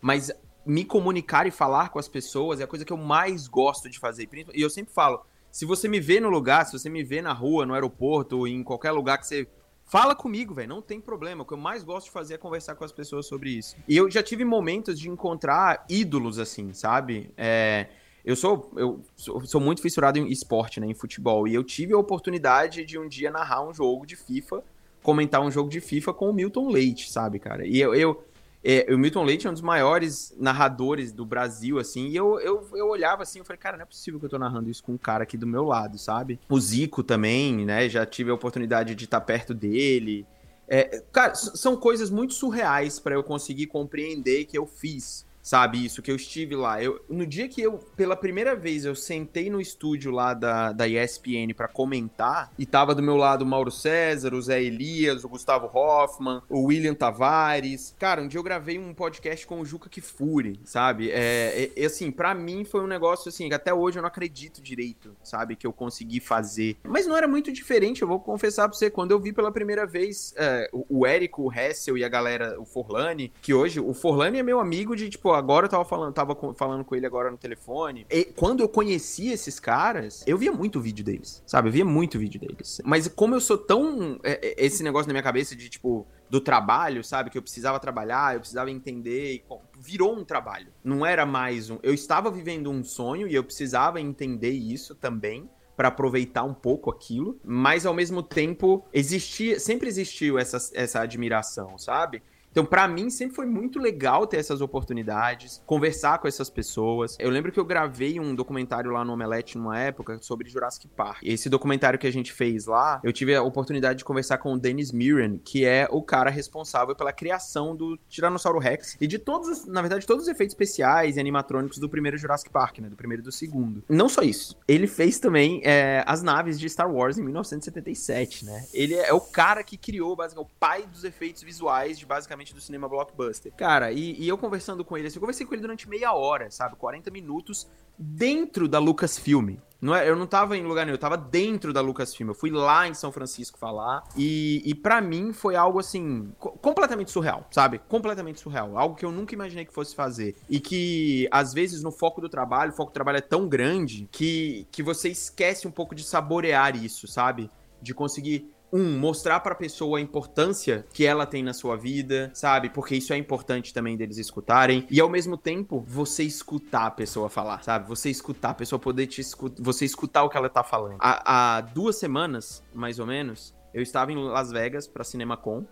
[0.00, 0.30] Mas
[0.66, 3.98] me comunicar e falar com as pessoas é a coisa que eu mais gosto de
[3.98, 4.28] fazer.
[4.52, 7.32] E eu sempre falo, se você me vê no lugar, se você me vê na
[7.32, 9.48] rua, no aeroporto, em qualquer lugar que você
[9.88, 11.44] Fala comigo, velho, não tem problema.
[11.44, 13.76] O que eu mais gosto de fazer é conversar com as pessoas sobre isso.
[13.86, 17.30] E eu já tive momentos de encontrar ídolos assim, sabe?
[17.36, 17.86] É,
[18.24, 21.94] eu sou eu sou, sou, muito fissurado em esporte, né, em futebol, e eu tive
[21.94, 24.60] a oportunidade de um dia narrar um jogo de FIFA,
[25.04, 27.64] comentar um jogo de FIFA com o Milton Leite, sabe, cara?
[27.64, 28.24] E eu, eu
[28.68, 32.68] é, o Milton Leite é um dos maiores narradores do Brasil, assim, e eu, eu,
[32.74, 34.94] eu olhava assim, eu falei, cara, não é possível que eu tô narrando isso com
[34.94, 36.40] um cara aqui do meu lado, sabe?
[36.48, 40.26] O Zico também, né, já tive a oportunidade de estar perto dele.
[40.66, 45.84] É, cara, são coisas muito surreais para eu conseguir compreender que eu fiz sabe?
[45.84, 46.82] Isso, que eu estive lá.
[46.82, 50.88] Eu, no dia que eu, pela primeira vez, eu sentei no estúdio lá da, da
[50.88, 55.28] ESPN para comentar, e tava do meu lado o Mauro César, o Zé Elias, o
[55.28, 57.94] Gustavo Hoffman, o William Tavares.
[57.96, 61.12] Cara, um dia eu gravei um podcast com o Juca Kifuri, sabe?
[61.12, 64.60] É, é, assim, para mim foi um negócio assim, que até hoje eu não acredito
[64.60, 65.54] direito, sabe?
[65.54, 66.76] Que eu consegui fazer.
[66.82, 69.86] Mas não era muito diferente, eu vou confessar pra você, quando eu vi pela primeira
[69.86, 73.94] vez é, o, o Érico, o Hessel e a galera, o Forlani, que hoje, o
[73.94, 77.30] Forlani é meu amigo de, tipo, agora eu tava falando, tava falando com ele agora
[77.30, 78.06] no telefone.
[78.10, 81.68] E quando eu conhecia esses caras, eu via muito vídeo deles, sabe?
[81.68, 82.80] Eu via muito vídeo deles.
[82.84, 84.18] Mas como eu sou tão.
[84.22, 87.30] É, é, esse negócio na minha cabeça de, tipo, do trabalho, sabe?
[87.30, 89.44] Que eu precisava trabalhar, eu precisava entender.
[89.78, 90.72] Virou um trabalho.
[90.82, 91.78] Não era mais um.
[91.82, 96.90] Eu estava vivendo um sonho e eu precisava entender isso também para aproveitar um pouco
[96.90, 102.22] aquilo, mas ao mesmo tempo existia, sempre existiu essa, essa admiração, sabe?
[102.56, 107.14] Então, para mim, sempre foi muito legal ter essas oportunidades, conversar com essas pessoas.
[107.20, 111.18] Eu lembro que eu gravei um documentário lá no Omelete numa época sobre Jurassic Park.
[111.22, 114.58] Esse documentário que a gente fez lá, eu tive a oportunidade de conversar com o
[114.58, 119.66] Dennis Mirren, que é o cara responsável pela criação do Tiranossauro Rex e de todos,
[119.66, 122.88] na verdade, todos os efeitos especiais e animatrônicos do primeiro Jurassic Park, né?
[122.88, 123.84] Do primeiro e do segundo.
[123.86, 124.56] Não só isso.
[124.66, 128.64] Ele fez também é, as naves de Star Wars em 1977, né?
[128.72, 132.54] Ele é o cara que criou, basicamente, o pai dos efeitos visuais de basicamente principalmente
[132.54, 133.52] do cinema blockbuster.
[133.56, 136.50] Cara, e, e eu conversando com ele, assim, eu conversei com ele durante meia hora,
[136.50, 136.76] sabe?
[136.76, 137.66] 40 minutos
[137.98, 139.56] dentro da Lucasfilm.
[139.80, 142.30] Não é, eu não tava em lugar nenhum, eu tava dentro da Lucasfilm.
[142.30, 144.02] Eu fui lá em São Francisco falar.
[144.16, 147.78] E, e para mim foi algo assim, co completamente surreal, sabe?
[147.80, 148.78] Completamente surreal.
[148.78, 150.34] Algo que eu nunca imaginei que fosse fazer.
[150.48, 154.08] E que, às vezes, no foco do trabalho, o foco do trabalho é tão grande
[154.10, 157.50] que, que você esquece um pouco de saborear isso, sabe?
[157.82, 162.70] De conseguir um, mostrar pra pessoa a importância que ela tem na sua vida, sabe?
[162.70, 164.86] Porque isso é importante também deles escutarem.
[164.90, 167.88] E ao mesmo tempo, você escutar a pessoa falar, sabe?
[167.88, 170.98] Você escutar, a pessoa poder te escutar, você escutar o que ela tá falando.
[171.00, 175.64] Há, há duas semanas, mais ou menos, eu estava em Las Vegas pra CinemaCon.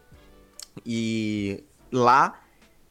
[0.84, 2.40] E lá,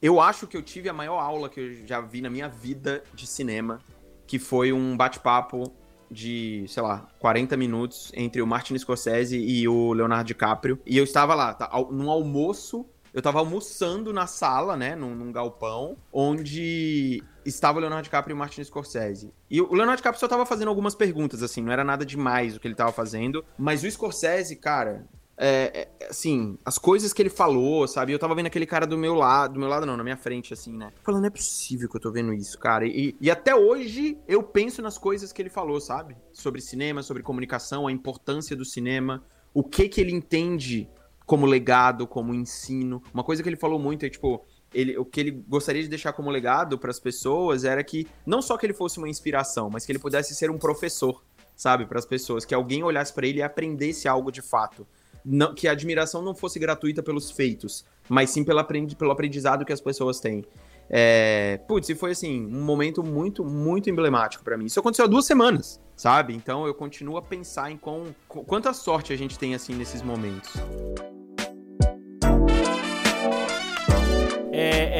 [0.00, 3.02] eu acho que eu tive a maior aula que eu já vi na minha vida
[3.14, 3.80] de cinema,
[4.26, 5.72] que foi um bate-papo
[6.14, 10.78] de, sei lá, 40 minutos entre o Martin Scorsese e o Leonardo DiCaprio.
[10.86, 12.86] E eu estava lá, tá, num almoço.
[13.12, 18.34] Eu estava almoçando na sala, né, num, num, galpão, onde estava o Leonardo DiCaprio e
[18.34, 19.32] o Martin Scorsese.
[19.48, 22.60] E o Leonardo DiCaprio só estava fazendo algumas perguntas, assim, não era nada demais o
[22.60, 23.44] que ele estava fazendo.
[23.56, 28.12] Mas o Scorsese, cara, é, é, assim, as coisas que ele falou, sabe?
[28.12, 30.52] Eu tava vendo aquele cara do meu lado, do meu lado não, na minha frente,
[30.52, 30.92] assim, né?
[31.02, 32.86] Falando, não é possível que eu tô vendo isso, cara.
[32.86, 36.16] E, e até hoje eu penso nas coisas que ele falou, sabe?
[36.32, 40.88] Sobre cinema, sobre comunicação, a importância do cinema, o que que ele entende
[41.26, 43.02] como legado, como ensino.
[43.12, 46.12] Uma coisa que ele falou muito é, tipo, ele, o que ele gostaria de deixar
[46.12, 49.84] como legado para as pessoas era que não só que ele fosse uma inspiração, mas
[49.84, 51.24] que ele pudesse ser um professor,
[51.56, 54.86] sabe, para as pessoas, que alguém olhasse para ele e aprendesse algo de fato
[55.24, 59.64] não, que a admiração não fosse gratuita pelos feitos, mas sim pelo, aprendi, pelo aprendizado
[59.64, 60.44] que as pessoas têm.
[60.90, 64.66] É, putz, e foi assim, um momento muito, muito emblemático para mim.
[64.66, 66.34] Isso aconteceu há duas semanas, sabe?
[66.34, 70.52] Então eu continuo a pensar em com, quanta sorte a gente tem assim nesses momentos.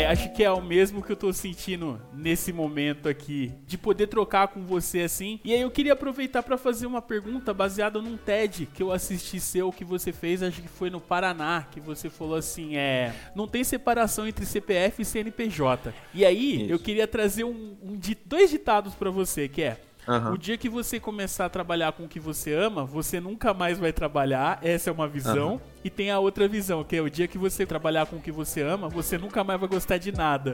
[0.04, 4.06] É, acho que é o mesmo que eu tô sentindo nesse momento aqui, de poder
[4.06, 5.40] trocar com você assim.
[5.42, 9.40] E aí eu queria aproveitar para fazer uma pergunta baseada num TED que eu assisti
[9.40, 13.48] seu que você fez, acho que foi no Paraná, que você falou assim, é, não
[13.48, 15.94] tem separação entre CPF e CNPJ.
[16.12, 16.72] E aí Isso.
[16.72, 20.32] eu queria trazer um, um dois ditados para você, que é Uhum.
[20.32, 23.78] O dia que você começar a trabalhar com o que você ama, você nunca mais
[23.78, 24.58] vai trabalhar.
[24.62, 25.54] Essa é uma visão.
[25.54, 25.60] Uhum.
[25.82, 28.32] E tem a outra visão, que é o dia que você trabalhar com o que
[28.32, 30.52] você ama, você nunca mais vai gostar de nada.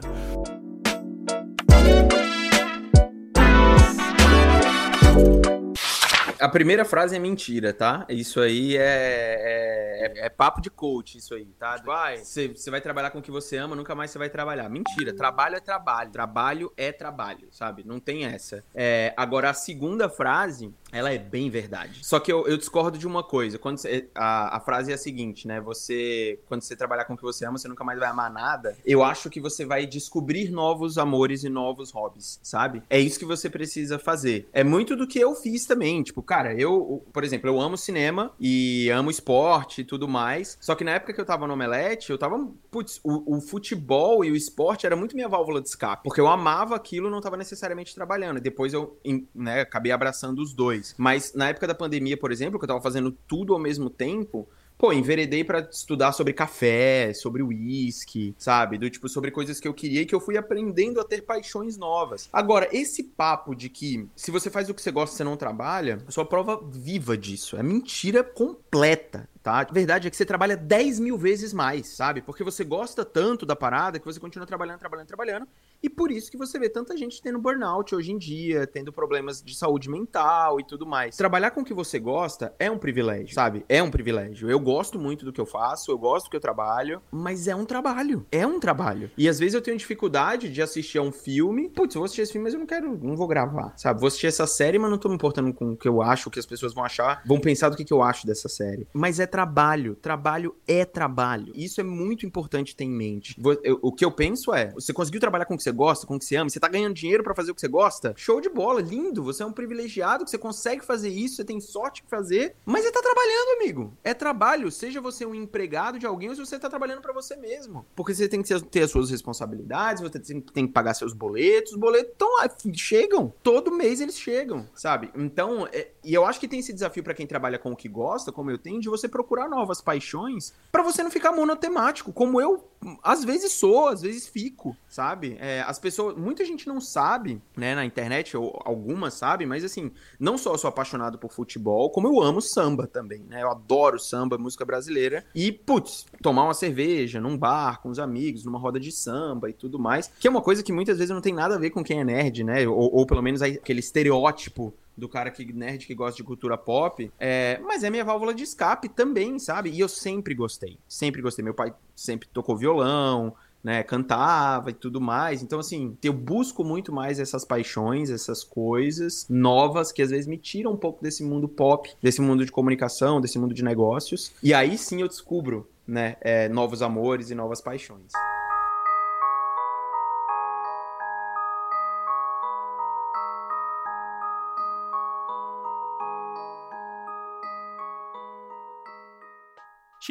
[6.41, 8.03] A primeira frase é mentira, tá?
[8.09, 11.75] Isso aí é, é, é papo de coach, isso aí, tá?
[11.85, 14.67] Vai, você vai trabalhar com o que você ama, nunca mais você vai trabalhar.
[14.67, 16.09] Mentira, trabalho é trabalho.
[16.09, 17.83] Trabalho é trabalho, sabe?
[17.85, 18.63] Não tem essa.
[18.73, 22.05] É, agora, a segunda frase ela é bem verdade.
[22.05, 23.57] Só que eu, eu discordo de uma coisa.
[23.57, 25.61] Quando você, a, a frase é a seguinte, né?
[25.61, 28.75] Você, quando você trabalhar com o que você ama, você nunca mais vai amar nada.
[28.85, 32.83] Eu acho que você vai descobrir novos amores e novos hobbies, sabe?
[32.89, 34.49] É isso que você precisa fazer.
[34.51, 36.03] É muito do que eu fiz também.
[36.03, 40.57] Tipo, cara, eu, por exemplo, eu amo cinema e amo esporte e tudo mais.
[40.59, 42.37] Só que na época que eu tava no Omelete, eu tava.
[42.69, 46.03] Putz, o, o futebol e o esporte era muito minha válvula de escape.
[46.03, 48.37] Porque eu amava aquilo não tava necessariamente trabalhando.
[48.37, 48.99] E depois eu,
[49.33, 50.95] né, acabei abraçando os dois depois.
[50.97, 54.47] Mas na época da pandemia, por exemplo, que eu tava fazendo tudo ao mesmo tempo,
[54.77, 58.77] pô, enveredei para estudar sobre café, sobre uísque, sabe?
[58.77, 61.77] Do tipo, sobre coisas que eu queria e que eu fui aprendendo a ter paixões
[61.77, 62.27] novas.
[62.33, 66.03] Agora, esse papo de que se você faz o que você gosta, você não trabalha,
[66.09, 67.55] sou a prova viva disso.
[67.57, 69.59] É mentira completa tá?
[69.59, 72.21] A verdade é que você trabalha 10 mil vezes mais, sabe?
[72.21, 75.47] Porque você gosta tanto da parada que você continua trabalhando, trabalhando, trabalhando.
[75.83, 79.41] E por isso que você vê tanta gente tendo burnout hoje em dia, tendo problemas
[79.41, 81.17] de saúde mental e tudo mais.
[81.17, 83.65] Trabalhar com o que você gosta é um privilégio, sabe?
[83.67, 84.49] É um privilégio.
[84.49, 87.55] Eu gosto muito do que eu faço, eu gosto do que eu trabalho, mas é
[87.55, 88.25] um trabalho.
[88.31, 89.09] É um trabalho.
[89.17, 91.69] E às vezes eu tenho dificuldade de assistir a um filme.
[91.69, 93.99] Putz, eu vou assistir esse filme, mas eu não quero, não vou gravar, sabe?
[93.99, 96.31] Vou assistir essa série, mas não tô me importando com o que eu acho, o
[96.31, 98.87] que as pessoas vão achar, vão pensar do que, que eu acho dessa série.
[98.93, 99.95] Mas é trabalho.
[99.95, 101.53] Trabalho é trabalho.
[101.55, 103.35] Isso é muito importante ter em mente.
[103.81, 106.19] O que eu penso é, você conseguiu trabalhar com o que você gosta, com o
[106.19, 108.49] que você ama, você tá ganhando dinheiro para fazer o que você gosta, show de
[108.49, 109.23] bola, lindo.
[109.23, 112.83] Você é um privilegiado que você consegue fazer isso, você tem sorte de fazer, mas
[112.83, 113.93] você tá trabalhando, amigo.
[114.03, 117.35] É trabalho, seja você um empregado de alguém ou se você tá trabalhando para você
[117.37, 117.85] mesmo.
[117.95, 121.79] Porque você tem que ter as suas responsabilidades, você tem que pagar seus boletos, os
[121.79, 123.33] boletos estão lá, chegam.
[123.41, 125.09] Todo mês eles chegam, sabe?
[125.15, 127.87] Então, é, e eu acho que tem esse desafio para quem trabalha com o que
[127.87, 132.39] gosta, como eu tenho, de você procurar novas paixões para você não ficar monotemático, como
[132.39, 132.71] eu
[133.03, 135.37] às vezes sou, às vezes fico, sabe?
[135.39, 139.91] É, as pessoas, muita gente não sabe, né, na internet, ou algumas sabem, mas assim,
[140.19, 143.43] não só sou apaixonado por futebol, como eu amo samba também, né?
[143.43, 145.23] Eu adoro samba, música brasileira.
[145.35, 149.53] E, putz, tomar uma cerveja num bar com os amigos, numa roda de samba e
[149.53, 151.83] tudo mais, que é uma coisa que muitas vezes não tem nada a ver com
[151.83, 152.67] quem é nerd, né?
[152.67, 157.11] Ou, ou pelo menos aquele estereótipo do cara que nerd que gosta de cultura pop,
[157.19, 159.71] é, mas é minha válvula de escape também, sabe?
[159.71, 161.43] E eu sempre gostei, sempre gostei.
[161.43, 163.33] Meu pai sempre tocou violão,
[163.63, 165.41] né, cantava e tudo mais.
[165.41, 170.37] Então, assim, eu busco muito mais essas paixões, essas coisas novas que às vezes me
[170.37, 174.31] tiram um pouco desse mundo pop, desse mundo de comunicação, desse mundo de negócios.
[174.43, 178.11] E aí sim eu descubro, né, é, novos amores e novas paixões.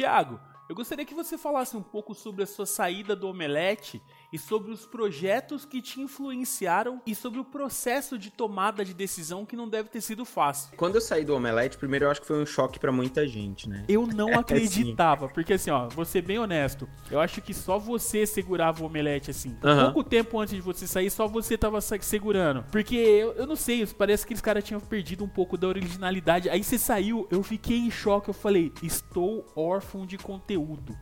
[0.01, 0.39] Tiago,
[0.71, 4.71] eu gostaria que você falasse um pouco sobre a sua saída do Omelete e sobre
[4.71, 9.67] os projetos que te influenciaram e sobre o processo de tomada de decisão que não
[9.67, 10.71] deve ter sido fácil.
[10.77, 13.67] Quando eu saí do Omelete, primeiro eu acho que foi um choque para muita gente,
[13.67, 13.83] né?
[13.89, 18.25] Eu não acreditava, porque assim, ó, vou ser bem honesto, eu acho que só você
[18.25, 19.57] segurava o Omelete assim.
[19.61, 19.91] Uhum.
[19.91, 22.63] Pouco tempo antes de você sair, só você tava segurando.
[22.71, 26.49] Porque eu, eu não sei, parece que aqueles caras tinham perdido um pouco da originalidade.
[26.49, 30.60] Aí você saiu, eu fiquei em choque, eu falei, estou órfão de conteúdo.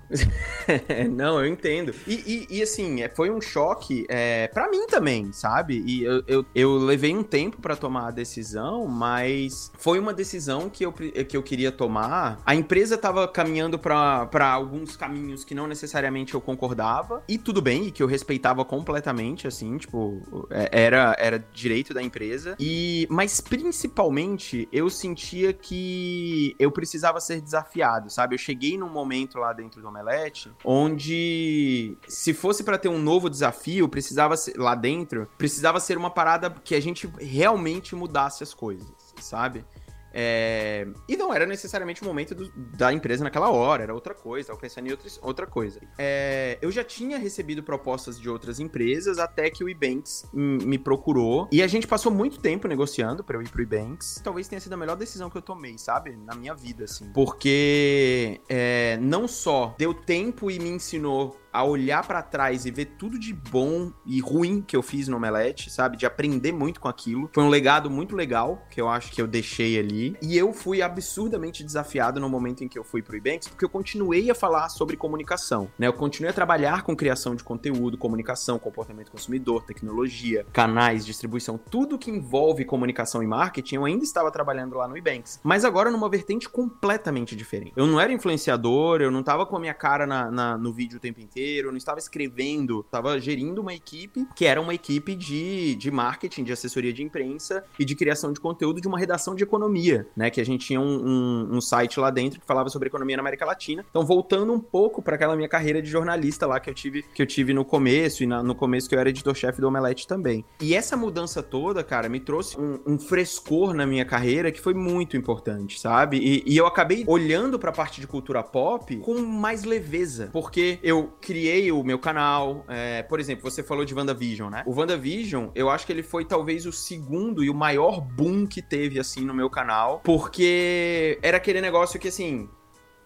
[1.12, 1.94] não, eu entendo.
[2.08, 5.84] E, e, e assim, é, foi um choque é, para mim também, sabe?
[5.86, 10.70] E eu, eu, eu levei um tempo para tomar a decisão, mas foi uma decisão
[10.70, 12.40] que eu, que eu queria tomar.
[12.46, 17.88] A empresa tava caminhando para alguns caminhos que não necessariamente eu concordava, e tudo bem,
[17.88, 22.56] e que eu respeitava completamente, assim, tipo, é, era, era direito da empresa.
[22.60, 28.36] E, mas principalmente eu sentia que eu precisava ser desafiado, sabe?
[28.36, 33.30] Eu cheguei num momento lá dentro do Omelete onde se fosse para ter um novo
[33.30, 38.54] desafio, precisava ser, lá dentro, precisava ser uma parada que a gente realmente mudasse as
[38.54, 38.88] coisas,
[39.20, 39.66] sabe?
[40.14, 40.88] É...
[41.08, 44.60] E não era necessariamente o momento do, da empresa naquela hora, era outra coisa, estava
[44.60, 45.80] pensando em outra, outra coisa.
[45.98, 46.58] É...
[46.62, 51.62] Eu já tinha recebido propostas de outras empresas até que o Ebanks me procurou e
[51.62, 54.22] a gente passou muito tempo negociando para eu ir pro Ebanks.
[54.24, 56.16] Talvez tenha sido a melhor decisão que eu tomei, sabe?
[56.16, 57.12] Na minha vida, assim.
[57.14, 58.98] Porque é...
[59.02, 63.34] não só deu tempo e me ensinou a olhar para trás e ver tudo de
[63.34, 65.98] bom e ruim que eu fiz no Omelete, sabe?
[65.98, 67.30] De aprender muito com aquilo.
[67.34, 70.16] Foi um legado muito legal que eu acho que eu deixei ali.
[70.22, 73.70] E eu fui absurdamente desafiado no momento em que eu fui pro Ebanks, porque eu
[73.70, 75.88] continuei a falar sobre comunicação, né?
[75.88, 81.98] Eu continuei a trabalhar com criação de conteúdo, comunicação, comportamento consumidor, tecnologia, canais, distribuição, tudo
[81.98, 85.40] que envolve comunicação e marketing, eu ainda estava trabalhando lá no Ebanks.
[85.44, 87.74] Mas agora numa vertente completamente diferente.
[87.76, 90.98] Eu não era influenciador, eu não tava com a minha cara na, na no vídeo
[90.98, 91.39] o tempo inteiro
[91.72, 96.52] não estava escrevendo, estava gerindo uma equipe que era uma equipe de, de marketing, de
[96.52, 100.30] assessoria de imprensa e de criação de conteúdo de uma redação de economia, né?
[100.30, 103.22] Que a gente tinha um, um, um site lá dentro que falava sobre economia na
[103.22, 103.86] América Latina.
[103.90, 107.22] Então, voltando um pouco para aquela minha carreira de jornalista lá que eu tive, que
[107.22, 110.44] eu tive no começo, e na, no começo que eu era editor-chefe do Omelete também.
[110.62, 114.74] E essa mudança toda, cara, me trouxe um, um frescor na minha carreira que foi
[114.74, 116.18] muito importante, sabe?
[116.18, 120.80] E, e eu acabei olhando para a parte de cultura pop com mais leveza, porque
[120.84, 122.66] eu criei o meu canal.
[122.68, 124.64] É, por exemplo, você falou de WandaVision, né?
[124.66, 128.64] O WandaVision, eu acho que ele foi talvez o segundo e o maior boom que
[128.64, 130.02] teve, assim, no meu canal.
[130.04, 132.50] Porque era aquele negócio que, assim,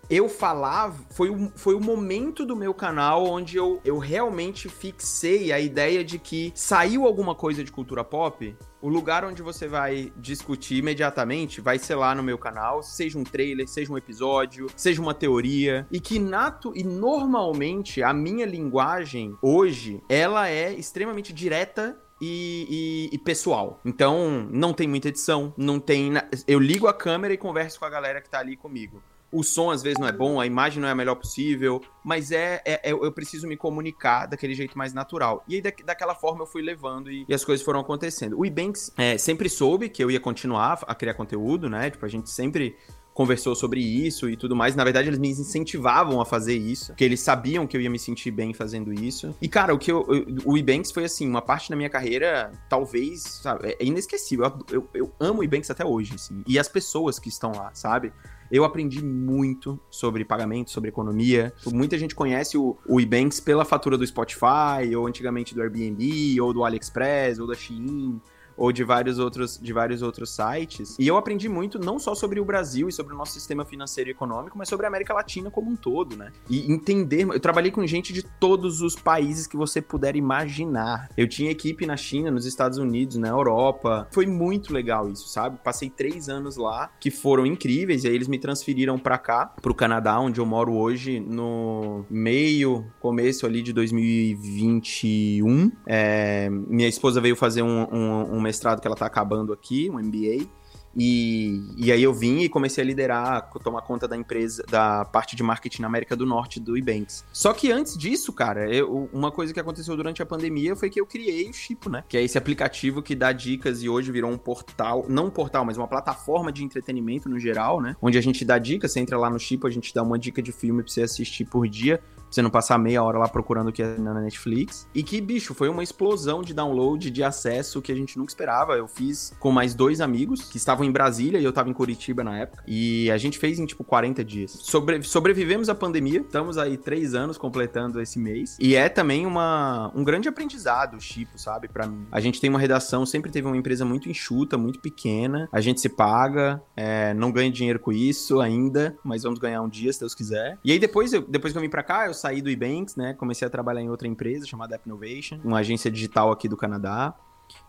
[0.10, 5.52] eu falava, foi o, foi o momento do meu canal onde eu, eu realmente fixei
[5.52, 10.12] a ideia de que saiu alguma coisa de cultura pop, o lugar onde você vai
[10.18, 15.02] discutir imediatamente vai ser lá no meu canal, seja um trailer, seja um episódio, seja
[15.02, 21.98] uma teoria, e que nato e normalmente a minha linguagem hoje, ela é extremamente direta
[22.22, 23.80] e, e, e, pessoal.
[23.84, 26.12] Então, não tem muita edição, não tem.
[26.48, 29.02] Eu ligo a câmera e converso com a galera que tá ali comigo
[29.34, 32.32] o som às vezes não é bom, a imagem não é a melhor possível, mas
[32.32, 35.44] é, é, é eu preciso me comunicar daquele jeito mais natural.
[35.48, 38.40] E aí, da, daquela forma, eu fui levando e, e, as coisas foram acontecendo.
[38.40, 41.90] O Ebanks é, sempre soube que eu ia continuar a criar conteúdo, né?
[41.90, 42.76] Tipo, a gente sempre
[43.14, 44.76] conversou sobre isso e tudo mais.
[44.76, 48.00] Na verdade, eles me incentivavam a fazer isso, porque eles sabiam que eu ia me
[48.00, 49.36] sentir bem fazendo isso.
[49.42, 50.06] E, cara, o que eu,
[50.46, 54.46] o Ebanks foi assim, uma parte da minha carreira, talvez, sabe, é inesquecível.
[54.46, 56.44] Eu, eu, eu amo o Ebanks até hoje, assim.
[56.48, 58.12] E as pessoas que estão lá, sabe?
[58.54, 61.52] Eu aprendi muito sobre pagamento, sobre economia.
[61.66, 66.54] Muita gente conhece o, o Ebanks pela fatura do Spotify, ou antigamente do Airbnb, ou
[66.54, 68.22] do AliExpress, ou da Shein
[68.58, 70.96] ou de vários outros de vários outros sites.
[71.00, 74.10] E eu aprendi muito não só sobre o Brasil e sobre o nosso sistema financeiro
[74.10, 76.32] e econômico, mas sobre a América Latina como um todo, né?
[76.50, 81.10] E entender, eu trabalhei com gente de todos os países que você puder imaginar.
[81.18, 84.08] Eu tinha equipe na China, nos Estados Unidos, na Europa.
[84.12, 85.58] Foi muito legal isso, sabe?
[85.64, 88.04] Passei três anos lá que foram incríveis.
[88.04, 92.86] E aí eles me transferiram para cá, pro Canadá, onde eu moro hoje, no meio,
[93.00, 95.72] começo ali de 2021.
[95.86, 99.98] É, minha esposa veio fazer um, um, um mestrado que ela tá acabando aqui, um
[100.00, 100.48] MBA.
[100.96, 105.36] E, e aí eu vim e comecei a liderar, tomar conta da empresa, da parte
[105.36, 107.26] de marketing na América do Norte do Ebanks.
[107.34, 111.02] Só que antes disso, cara, eu, uma coisa que aconteceu durante a pandemia foi que
[111.02, 112.04] eu criei o Chipo, né?
[112.08, 115.66] Que é esse aplicativo que dá dicas e hoje virou um portal, não um portal,
[115.66, 117.96] mas uma plataforma de entretenimento no geral, né?
[118.02, 120.42] Onde a gente dá dicas, você entra lá no Chipo, a gente dá uma dica
[120.42, 122.00] de filme pra você assistir por dia
[122.34, 124.88] você não passar meia hora lá procurando o que é na Netflix.
[124.94, 128.74] E que, bicho, foi uma explosão de download, de acesso que a gente nunca esperava.
[128.74, 132.24] Eu fiz com mais dois amigos que estavam em Brasília e eu tava em Curitiba
[132.24, 132.64] na época.
[132.68, 134.52] E a gente fez em, tipo, 40 dias.
[134.52, 135.02] Sobre...
[135.04, 136.22] Sobrevivemos à pandemia.
[136.22, 138.58] Estamos aí três anos completando esse mês.
[138.60, 139.92] E é também uma...
[139.96, 141.68] um grande aprendizado, tipo, sabe?
[141.68, 142.06] para mim.
[142.12, 145.48] A gente tem uma redação, sempre teve uma empresa muito enxuta, muito pequena.
[145.52, 147.14] A gente se paga, é...
[147.14, 150.58] não ganha dinheiro com isso ainda, mas vamos ganhar um dia, se Deus quiser.
[150.64, 151.22] E aí depois, eu...
[151.22, 153.14] depois que eu vim pra cá, eu saí do Ebanks, né?
[153.14, 157.14] Comecei a trabalhar em outra empresa chamada App Innovation, uma agência digital aqui do Canadá.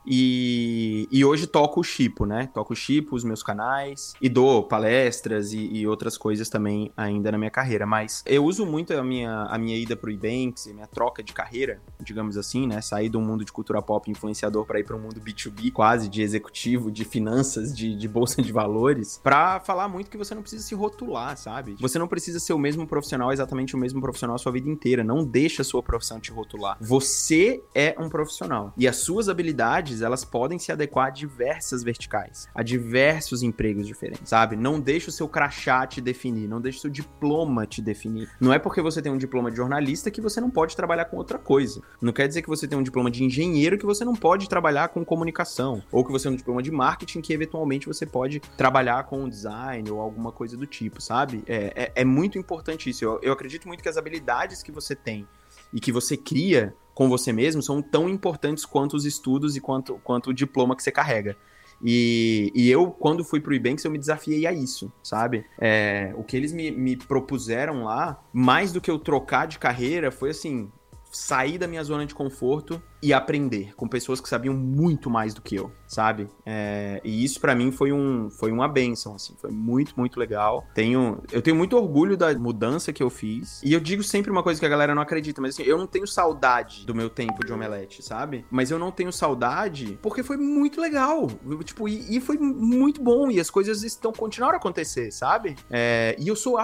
[0.06, 2.48] E, e hoje toco o Chipo, né?
[2.52, 7.32] Toco o Chipo, os meus canais, e dou palestras e, e, outras coisas também ainda
[7.32, 7.86] na minha carreira.
[7.86, 11.32] Mas eu uso muito a minha, a minha ida pro Ebanks, a minha troca de
[11.32, 12.80] carreira, digamos assim, né?
[12.80, 16.22] Sair do mundo de cultura pop influenciador para ir para um mundo B2B, quase de
[16.22, 20.62] executivo, de finanças, de, de bolsa de valores, para falar muito que você não precisa
[20.62, 21.76] se rotular, sabe?
[21.80, 25.02] Você não precisa ser o mesmo profissional, exatamente o mesmo profissional a sua vida inteira.
[25.02, 26.76] Não deixa a sua profissão te rotular.
[26.80, 28.72] Você é um profissional.
[28.76, 34.28] E as suas habilidades elas podem se adequar a diversas verticais, a diversos empregos diferentes,
[34.28, 34.56] sabe?
[34.56, 38.28] Não deixe o seu crachá te definir, não deixe o seu diploma te definir.
[38.40, 41.16] Não é porque você tem um diploma de jornalista que você não pode trabalhar com
[41.16, 41.80] outra coisa.
[42.00, 44.88] Não quer dizer que você tem um diploma de engenheiro que você não pode trabalhar
[44.88, 49.04] com comunicação, ou que você tem um diploma de marketing que eventualmente você pode trabalhar
[49.04, 51.42] com design ou alguma coisa do tipo, sabe?
[51.46, 53.04] É, é, é muito importante isso.
[53.04, 55.26] Eu, eu acredito muito que as habilidades que você tem
[55.74, 60.00] e que você cria com você mesmo são tão importantes quanto os estudos e quanto,
[60.04, 61.36] quanto o diploma que você carrega.
[61.82, 65.44] E, e eu, quando fui pro Ebanks, eu me desafiei a isso, sabe?
[65.58, 70.12] É, o que eles me, me propuseram lá, mais do que eu trocar de carreira,
[70.12, 70.70] foi assim:
[71.16, 75.42] sair da minha zona de conforto e aprender com pessoas que sabiam muito mais do
[75.42, 76.26] que eu, sabe?
[76.44, 80.66] É, e isso para mim foi um foi uma benção, assim, foi muito muito legal.
[80.74, 84.42] Tenho eu tenho muito orgulho da mudança que eu fiz e eu digo sempre uma
[84.42, 87.44] coisa que a galera não acredita, mas assim, eu não tenho saudade do meu tempo
[87.44, 88.44] de omelete, sabe?
[88.50, 91.28] Mas eu não tenho saudade porque foi muito legal,
[91.62, 95.56] tipo e, e foi muito bom e as coisas estão continuaram a acontecer, sabe?
[95.70, 96.56] É, e eu sou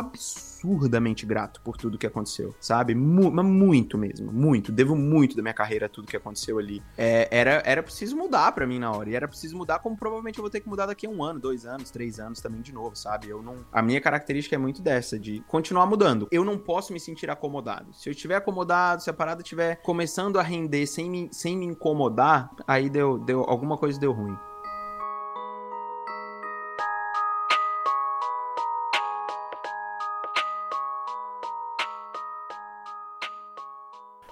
[0.60, 2.94] absurdamente grato por tudo que aconteceu, sabe?
[2.94, 4.72] Mu muito mesmo, muito.
[4.72, 6.82] Devo muito da minha carreira a tudo que aconteceu aconteceu ali.
[6.96, 9.10] É, era, era preciso mudar para mim na hora.
[9.10, 11.38] E era preciso mudar, como provavelmente eu vou ter que mudar daqui a um ano,
[11.38, 13.28] dois anos, três anos também de novo, sabe?
[13.28, 13.56] Eu não.
[13.72, 16.28] A minha característica é muito dessa, de continuar mudando.
[16.30, 17.92] Eu não posso me sentir acomodado.
[17.92, 21.66] Se eu estiver acomodado, se a parada estiver começando a render sem me, sem me
[21.66, 23.40] incomodar, aí deu, deu.
[23.42, 24.36] Alguma coisa deu ruim.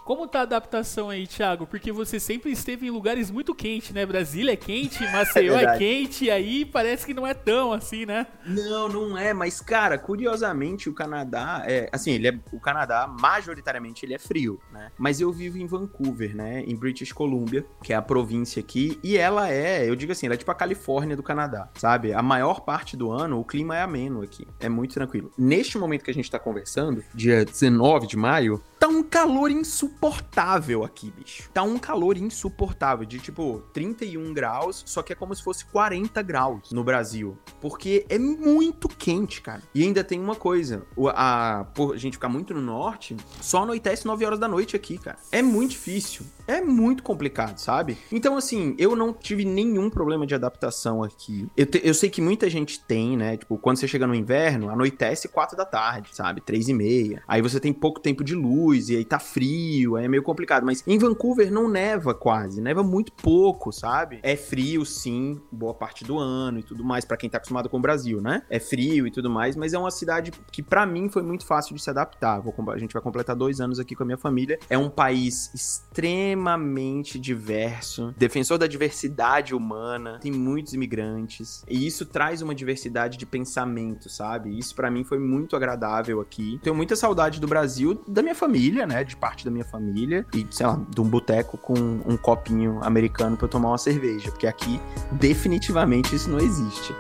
[0.09, 1.67] Como tá a adaptação aí, Thiago?
[1.67, 4.07] Porque você sempre esteve em lugares muito quentes, né?
[4.07, 8.07] Brasília é quente, Maceió é, é quente, e aí parece que não é tão assim,
[8.07, 8.27] né?
[8.47, 14.07] Não, não é, mas cara, curiosamente o Canadá é, assim, ele é o Canadá majoritariamente
[14.07, 14.91] ele é frio, né?
[14.97, 19.19] Mas eu vivo em Vancouver, né, em British Columbia, que é a província aqui, e
[19.19, 22.15] ela é, eu digo assim, ela é tipo a Califórnia do Canadá, sabe?
[22.15, 25.31] A maior parte do ano o clima é ameno aqui, é muito tranquilo.
[25.37, 30.85] Neste momento que a gente tá conversando, dia 19 de maio, Tá um calor insuportável
[30.85, 31.51] aqui, bicho.
[31.53, 36.23] Tá um calor insuportável, de tipo 31 graus, só que é como se fosse 40
[36.23, 37.37] graus no Brasil.
[37.61, 39.63] Porque é muito quente, cara.
[39.75, 44.07] E ainda tem uma coisa: a, por a gente ficar muito no norte, só anoitece
[44.07, 45.19] 9 horas da noite aqui, cara.
[45.33, 46.25] É muito difícil.
[46.49, 47.97] É muito complicado, sabe?
[48.11, 51.47] Então, assim, eu não tive nenhum problema de adaptação aqui.
[51.57, 53.37] Eu, te, eu sei que muita gente tem, né?
[53.37, 56.41] Tipo, quando você chega no inverno, anoitece 4 da tarde, sabe?
[56.41, 57.23] 3 e meia.
[57.29, 60.23] Aí você tem pouco tempo de luz luz, e aí tá frio, aí é meio
[60.23, 60.65] complicado.
[60.65, 64.21] Mas em Vancouver não neva quase, neva muito pouco, sabe?
[64.23, 67.79] É frio, sim, boa parte do ano e tudo mais, para quem tá acostumado com
[67.79, 68.43] o Brasil, né?
[68.49, 71.75] É frio e tudo mais, mas é uma cidade que para mim foi muito fácil
[71.75, 72.41] de se adaptar.
[72.41, 74.59] Vou, a gente vai completar dois anos aqui com a minha família.
[74.71, 82.07] É um país extremamente extremamente diverso, defensor da diversidade humana, tem muitos imigrantes, e isso
[82.07, 84.57] traz uma diversidade de pensamento, sabe?
[84.57, 86.61] Isso para mim foi muito agradável aqui.
[86.63, 89.03] Tenho muita saudade do Brasil, da minha família, né?
[89.03, 93.37] De parte da minha família, e sei lá, de um boteco com um copinho americano
[93.37, 94.81] para tomar uma cerveja, porque aqui
[95.13, 96.95] definitivamente isso não existe.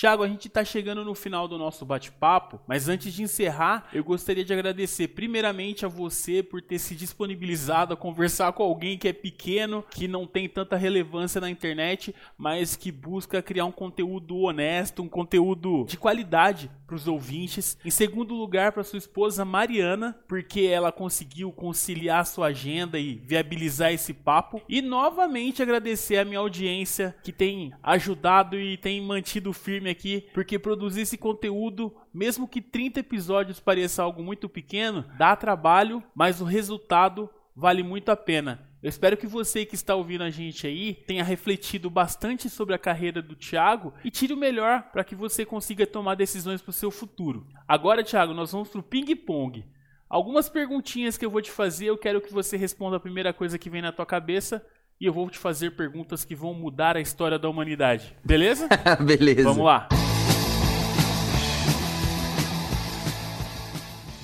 [0.00, 4.02] Tiago, a gente está chegando no final do nosso bate-papo, mas antes de encerrar, eu
[4.02, 9.08] gostaria de agradecer primeiramente a você por ter se disponibilizado a conversar com alguém que
[9.08, 14.38] é pequeno, que não tem tanta relevância na internet, mas que busca criar um conteúdo
[14.38, 17.76] honesto, um conteúdo de qualidade para os ouvintes.
[17.84, 23.92] Em segundo lugar, para sua esposa Mariana, porque ela conseguiu conciliar sua agenda e viabilizar
[23.92, 24.62] esse papo.
[24.66, 30.58] E novamente agradecer a minha audiência que tem ajudado e tem mantido firme aqui, porque
[30.58, 36.44] produzir esse conteúdo, mesmo que 30 episódios pareça algo muito pequeno, dá trabalho, mas o
[36.44, 38.66] resultado vale muito a pena.
[38.82, 42.78] Eu espero que você que está ouvindo a gente aí tenha refletido bastante sobre a
[42.78, 46.72] carreira do Thiago e tire o melhor para que você consiga tomar decisões para o
[46.72, 47.46] seu futuro.
[47.68, 49.66] Agora, Thiago, nós vamos para o ping-pong.
[50.08, 53.58] Algumas perguntinhas que eu vou te fazer, eu quero que você responda a primeira coisa
[53.58, 54.64] que vem na tua cabeça
[55.00, 58.14] e eu vou te fazer perguntas que vão mudar a história da humanidade.
[58.22, 58.68] Beleza?
[59.00, 59.44] Beleza.
[59.44, 59.88] Vamos lá.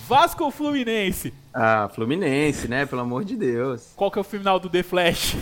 [0.06, 1.32] Vasco ou Fluminense?
[1.52, 2.84] Ah, Fluminense, né?
[2.84, 3.92] Pelo amor de Deus.
[3.96, 5.36] Qual que é o final do The Flash?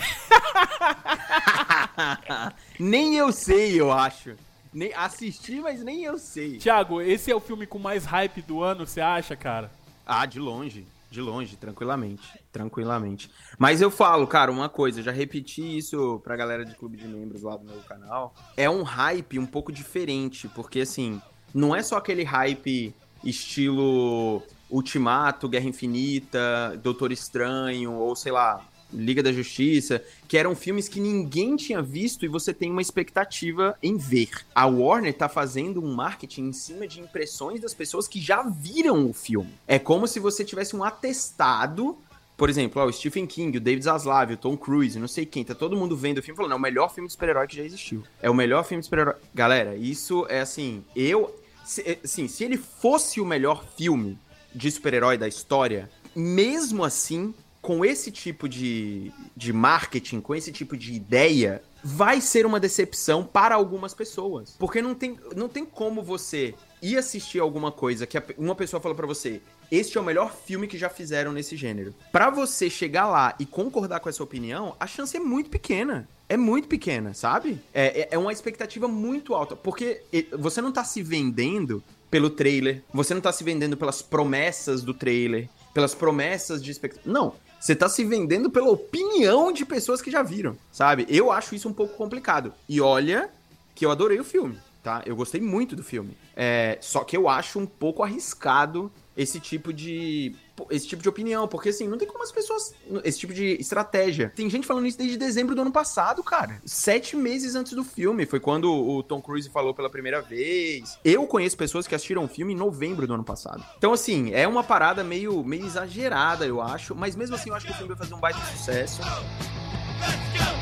[2.79, 4.35] nem eu sei, eu acho.
[4.73, 6.57] Nem assisti, mas nem eu sei.
[6.57, 9.69] Thiago, esse é o filme com mais hype do ano, você acha, cara?
[10.05, 10.87] Ah, de longe.
[11.15, 12.27] De longe, tranquilamente.
[12.51, 13.31] Tranquilamente.
[13.57, 17.41] Mas eu falo, cara, uma coisa, já repeti isso pra galera de clube de membros
[17.41, 18.35] lá do meu canal.
[18.57, 21.21] É um hype um pouco diferente, porque assim,
[21.53, 22.93] não é só aquele hype
[23.23, 28.61] estilo Ultimato, Guerra Infinita, Doutor Estranho, ou sei lá,
[28.93, 33.77] Liga da Justiça, que eram filmes que ninguém tinha visto e você tem uma expectativa
[33.81, 34.29] em ver.
[34.53, 39.09] A Warner tá fazendo um marketing em cima de impressões das pessoas que já viram
[39.09, 39.53] o filme.
[39.67, 41.97] É como se você tivesse um atestado
[42.37, 45.43] por exemplo, ó, o Stephen King, o David Zaslav, o Tom Cruise, não sei quem,
[45.43, 47.63] tá todo mundo vendo o filme falando, é o melhor filme de super-herói que já
[47.63, 48.03] existiu.
[48.21, 49.15] É o melhor filme de super-herói.
[49.33, 51.33] Galera, isso é assim, eu.
[51.63, 54.19] Se, assim, se ele fosse o melhor filme
[54.53, 57.33] de super-herói da história, mesmo assim,
[57.65, 63.25] com esse tipo de, de marketing, com esse tipo de ideia, vai ser uma decepção
[63.25, 64.55] para algumas pessoas.
[64.59, 68.95] Porque não tem, não tem como você ir assistir alguma coisa que uma pessoa falou
[68.95, 69.41] para você,
[69.71, 71.95] este é o melhor filme que já fizeram nesse gênero.
[72.11, 76.07] Para você chegar lá e concordar com essa opinião, a chance é muito pequena.
[76.29, 77.59] É muito pequena, sabe?
[77.73, 79.55] É, é, é uma expectativa muito alta.
[79.55, 80.03] Porque
[80.37, 84.93] você não tá se vendendo pelo trailer, você não tá se vendendo pelas promessas do
[84.93, 87.11] trailer, pelas promessas de expectativa.
[87.11, 87.33] Não.
[87.65, 91.03] Você tá se vendendo pela opinião de pessoas que já viram, sabe?
[91.09, 92.53] Eu acho isso um pouco complicado.
[92.69, 93.27] E olha
[93.73, 95.01] que eu adorei o filme, tá?
[95.03, 96.15] Eu gostei muito do filme.
[96.35, 100.35] É, só que eu acho um pouco arriscado esse tipo de
[100.69, 102.73] esse tipo de opinião, porque assim, não tem como as pessoas.
[103.03, 104.31] Esse tipo de estratégia.
[104.35, 106.61] Tem gente falando isso desde dezembro do ano passado, cara.
[106.65, 108.25] Sete meses antes do filme.
[108.25, 110.97] Foi quando o Tom Cruise falou pela primeira vez.
[111.03, 113.63] Eu conheço pessoas que assistiram o filme em novembro do ano passado.
[113.77, 116.95] Então, assim, é uma parada meio, meio exagerada, eu acho.
[116.95, 119.01] Mas mesmo assim, eu acho que o filme vai fazer um baita sucesso.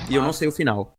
[0.10, 0.96] E eu não sei o final.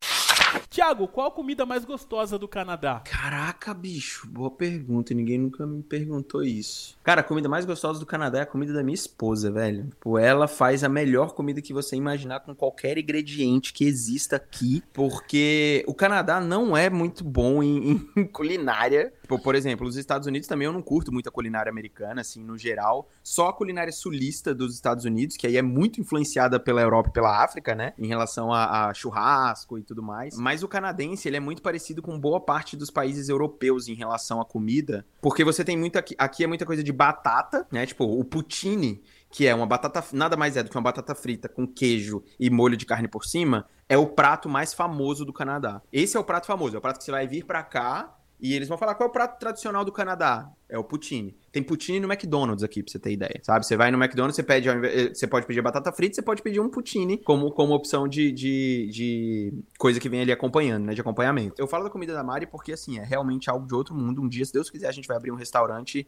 [0.74, 3.02] Tiago, qual a comida mais gostosa do Canadá?
[3.04, 5.14] Caraca, bicho, boa pergunta.
[5.14, 6.98] Ninguém nunca me perguntou isso.
[7.02, 9.84] Cara, a comida mais gostosa do Canadá é a comida da minha esposa, velho.
[9.90, 14.82] Tipo, ela faz a melhor comida que você imaginar com qualquer ingrediente que exista aqui,
[14.92, 19.12] porque o Canadá não é muito bom em, em culinária.
[19.22, 22.42] Tipo, por exemplo, os Estados Unidos também eu não curto muito a culinária americana, assim,
[22.42, 23.08] no geral.
[23.22, 27.12] Só a culinária sulista dos Estados Unidos, que aí é muito influenciada pela Europa e
[27.12, 27.94] pela África, né?
[27.98, 30.36] Em relação a, a churrasco e tudo mais.
[30.44, 34.42] Mas o canadense, ele é muito parecido com boa parte dos países europeus em relação
[34.42, 37.86] à comida, porque você tem muito aqui, aqui é muita coisa de batata, né?
[37.86, 41.48] Tipo, o poutine, que é uma batata, nada mais é do que uma batata frita
[41.48, 45.80] com queijo e molho de carne por cima, é o prato mais famoso do Canadá.
[45.90, 48.54] Esse é o prato famoso, é o prato que você vai vir para cá e
[48.54, 50.50] eles vão falar qual é o prato tradicional do Canadá.
[50.68, 51.36] É o poutine.
[51.52, 53.64] Tem poutine no McDonald's aqui, pra você ter ideia, sabe?
[53.64, 56.60] Você vai no McDonald's, você pede, eh, você pode pedir batata frita, você pode pedir
[56.60, 60.94] um poutine como, como opção de, de, de coisa que vem ali acompanhando, né?
[60.94, 61.54] De acompanhamento.
[61.58, 64.20] Eu falo da comida da Mari porque, assim, é realmente algo de outro mundo.
[64.20, 66.06] Um dia, se Deus quiser, a gente vai abrir um restaurante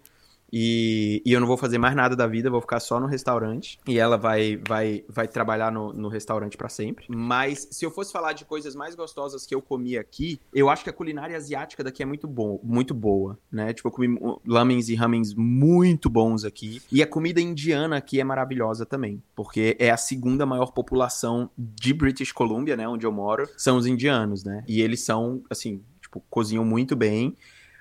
[0.52, 3.78] E, e, eu não vou fazer mais nada da vida, vou ficar só no restaurante.
[3.86, 7.06] E ela vai vai, vai trabalhar no, no restaurante para sempre.
[7.08, 10.84] Mas se eu fosse falar de coisas mais gostosas que eu comi aqui, eu acho
[10.84, 13.72] que a culinária asiática daqui é muito, bom, muito boa, né?
[13.72, 16.80] Tipo, eu comi lamens e ramens muito bons aqui.
[16.90, 21.92] E a comida indiana aqui é maravilhosa também, porque é a segunda maior população de
[21.92, 22.88] British Columbia, né?
[22.88, 24.64] Onde eu moro, são os indianos, né?
[24.68, 27.36] E eles são, assim, tipo, cozinham muito bem.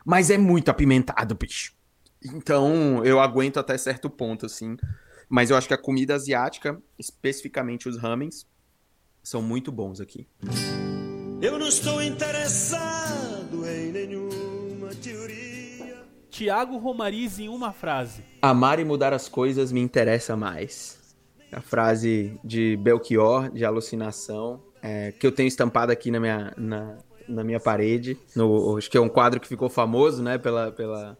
[0.05, 1.74] Mas é muito apimentado, bicho.
[2.34, 4.78] Então, eu aguento até certo ponto, assim.
[5.30, 8.48] Mas eu acho que a comida asiática, especificamente os ramens,
[9.24, 10.28] são muito bons aqui.
[11.42, 16.04] Eu não estou interessado em nenhuma teoria.
[16.30, 18.24] Tiago Romariz em uma frase.
[18.42, 21.16] Amar e mudar as coisas me interessa mais.
[21.52, 26.98] A frase de Belchior, de alucinação, é, que eu tenho estampada aqui na minha, na,
[27.28, 28.18] na minha parede.
[28.36, 31.18] No, acho que é um quadro que ficou famoso, né, pela, pela,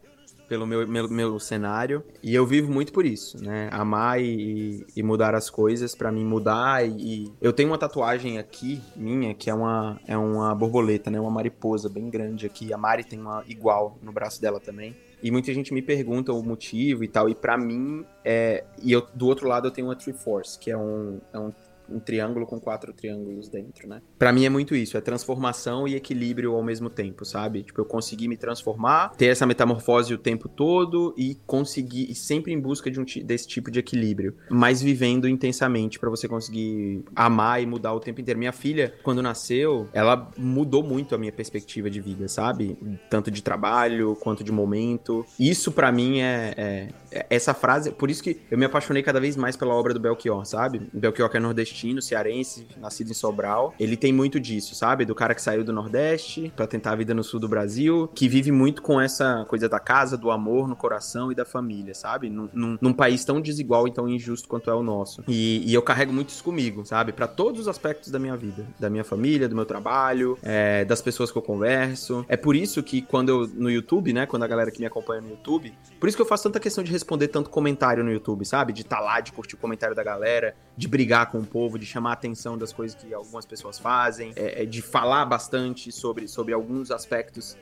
[0.48, 2.02] pelo meu, meu, meu, cenário.
[2.22, 3.68] E eu vivo muito por isso, né?
[3.72, 6.86] Amar e, e mudar as coisas, para mim mudar.
[6.86, 11.20] E, eu tenho uma tatuagem aqui, minha, que é uma, é uma borboleta, né?
[11.20, 12.72] Uma mariposa bem grande aqui.
[12.72, 14.94] A Mari tem uma igual no braço dela também.
[15.22, 17.28] E muita gente me pergunta o motivo e tal.
[17.28, 18.64] E para mim, é...
[18.82, 21.50] e eu, do outro lado eu tenho uma Triforce, que é um, é um
[21.88, 24.02] um triângulo com quatro triângulos dentro, né?
[24.18, 27.62] Para mim é muito isso, é transformação e equilíbrio ao mesmo tempo, sabe?
[27.62, 32.52] Tipo, eu consegui me transformar, ter essa metamorfose o tempo todo e conseguir e sempre
[32.52, 37.62] em busca de um desse tipo de equilíbrio, mas vivendo intensamente para você conseguir amar
[37.62, 38.38] e mudar o tempo inteiro.
[38.38, 42.76] Minha filha, quando nasceu, ela mudou muito a minha perspectiva de vida, sabe?
[43.08, 45.24] Tanto de trabalho quanto de momento.
[45.38, 49.20] Isso para mim é, é, é, essa frase, por isso que eu me apaixonei cada
[49.20, 50.88] vez mais pela obra do Belchior, sabe?
[50.92, 53.74] Belchior que é nordestino nordestino, cearense, nascido em Sobral.
[53.78, 55.04] Ele tem muito disso, sabe?
[55.04, 58.28] Do cara que saiu do Nordeste para tentar a vida no sul do Brasil, que
[58.28, 62.30] vive muito com essa coisa da casa, do amor no coração e da família, sabe?
[62.30, 65.22] Num, num, num país tão desigual e tão injusto quanto é o nosso.
[65.28, 67.12] E, e eu carrego muito isso comigo, sabe?
[67.12, 71.02] Para todos os aspectos da minha vida, da minha família, do meu trabalho, é, das
[71.02, 72.24] pessoas que eu converso.
[72.28, 74.26] É por isso que quando eu no YouTube, né?
[74.26, 76.82] Quando a galera que me acompanha no YouTube, por isso que eu faço tanta questão
[76.82, 78.72] de responder tanto comentário no YouTube, sabe?
[78.72, 81.65] De estar tá lá, de curtir o comentário da galera, de brigar com o povo
[81.66, 85.24] povo, de chamar a atenção das coisas que algumas pessoas fazem, é, é, de falar
[85.24, 87.56] bastante sobre, sobre alguns aspectos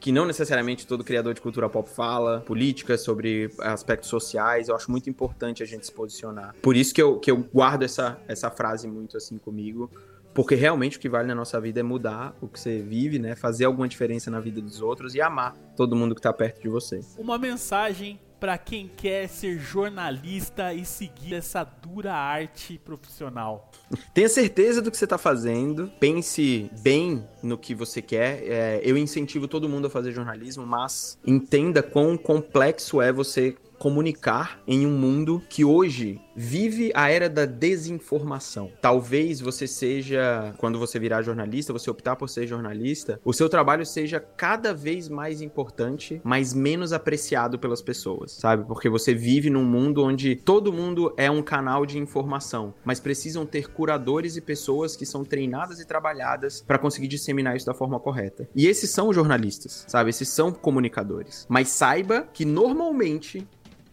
[0.00, 4.68] que não necessariamente todo criador de cultura pop fala, política, sobre aspectos sociais.
[4.68, 6.54] Eu acho muito importante a gente se posicionar.
[6.62, 9.90] Por isso que eu, que eu guardo essa, essa frase muito assim comigo.
[10.32, 13.34] Porque realmente o que vale na nossa vida é mudar o que você vive, né?
[13.34, 16.68] Fazer alguma diferença na vida dos outros e amar todo mundo que tá perto de
[16.68, 17.00] você.
[17.18, 23.70] Uma mensagem para quem quer ser jornalista e seguir essa dura arte profissional?
[24.14, 28.42] Tenha certeza do que você está fazendo, pense bem no que você quer.
[28.44, 34.60] É, eu incentivo todo mundo a fazer jornalismo, mas entenda quão complexo é você comunicar
[34.66, 38.70] em um mundo que hoje vive a era da desinformação.
[38.80, 43.84] Talvez você seja, quando você virar jornalista, você optar por ser jornalista, o seu trabalho
[43.84, 48.64] seja cada vez mais importante, mas menos apreciado pelas pessoas, sabe?
[48.66, 53.44] Porque você vive num mundo onde todo mundo é um canal de informação, mas precisam
[53.44, 57.98] ter curadores e pessoas que são treinadas e trabalhadas para conseguir disseminar isso da forma
[57.98, 58.48] correta.
[58.54, 60.10] E esses são jornalistas, sabe?
[60.10, 61.46] Esses são comunicadores.
[61.48, 63.46] Mas saiba que normalmente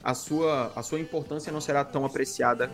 [0.05, 2.69] a sua, a sua importância não será tão apreciada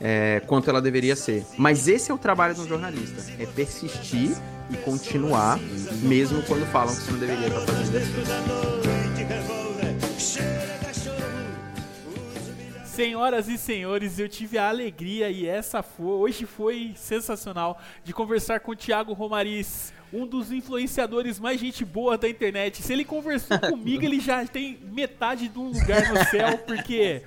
[0.00, 1.44] é, quanto ela deveria ser.
[1.58, 4.36] Mas esse é o trabalho de um jornalista: é persistir
[4.70, 5.58] e continuar,
[6.02, 8.86] mesmo quando falam que você não deveria estar fazendo.
[12.84, 18.60] Senhoras e senhores, eu tive a alegria e essa foi, hoje foi sensacional de conversar
[18.60, 22.82] com o Thiago Romariz, um dos influenciadores mais gente boa da internet.
[22.82, 27.22] Se ele conversou comigo, ele já tem metade de um lugar no céu, porque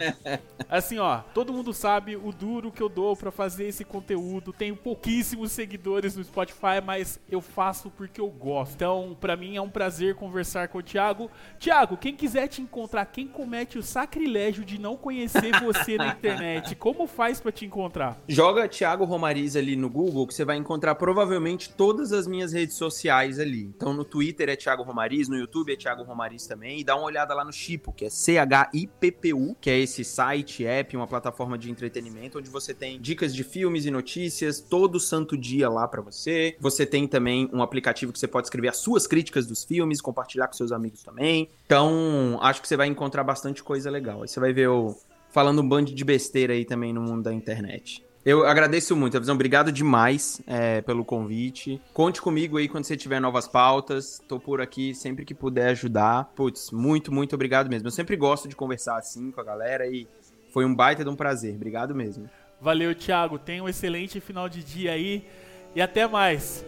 [0.70, 4.54] assim, ó, todo mundo sabe o duro que eu dou para fazer esse conteúdo.
[4.54, 8.76] Tenho pouquíssimos seguidores no Spotify, mas eu faço porque eu gosto.
[8.76, 11.30] Então, para mim é um prazer conversar com o Thiago.
[11.60, 16.76] Thiago, quem quiser te encontrar, quem comete o sacrilégio de não conhecer você na internet,
[16.76, 18.18] como faz para te encontrar?
[18.28, 22.69] Joga Thiago Romariz ali no Google que você vai encontrar provavelmente todas as minhas redes
[22.74, 23.64] sociais ali.
[23.76, 26.80] Então no Twitter é Thiago Romariz, no YouTube é Thiago Romariz também.
[26.80, 30.96] E dá uma olhada lá no Chipo, que é C-H-I-P-P-U, que é esse site, app,
[30.96, 35.70] uma plataforma de entretenimento onde você tem dicas de filmes e notícias todo santo dia
[35.70, 36.56] lá para você.
[36.60, 40.48] Você tem também um aplicativo que você pode escrever as suas críticas dos filmes, compartilhar
[40.48, 41.50] com seus amigos também.
[41.66, 44.22] Então, acho que você vai encontrar bastante coisa legal.
[44.22, 44.98] Aí você vai ver eu
[45.30, 48.04] falando um bando de besteira aí também no mundo da internet.
[48.30, 49.34] Eu agradeço muito, a visão.
[49.34, 51.82] Obrigado demais é, pelo convite.
[51.92, 54.22] Conte comigo aí quando você tiver novas pautas.
[54.28, 56.26] Tô por aqui sempre que puder ajudar.
[56.36, 57.88] Putz, muito, muito obrigado mesmo.
[57.88, 60.08] Eu sempre gosto de conversar assim com a galera e
[60.54, 61.56] foi um baita de um prazer.
[61.56, 62.30] Obrigado mesmo.
[62.62, 63.40] Valeu, Thiago.
[63.40, 65.26] Tenha um excelente final de dia aí
[65.74, 66.64] e até mais.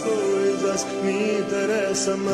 [0.00, 2.28] coisas तस्मि तरसम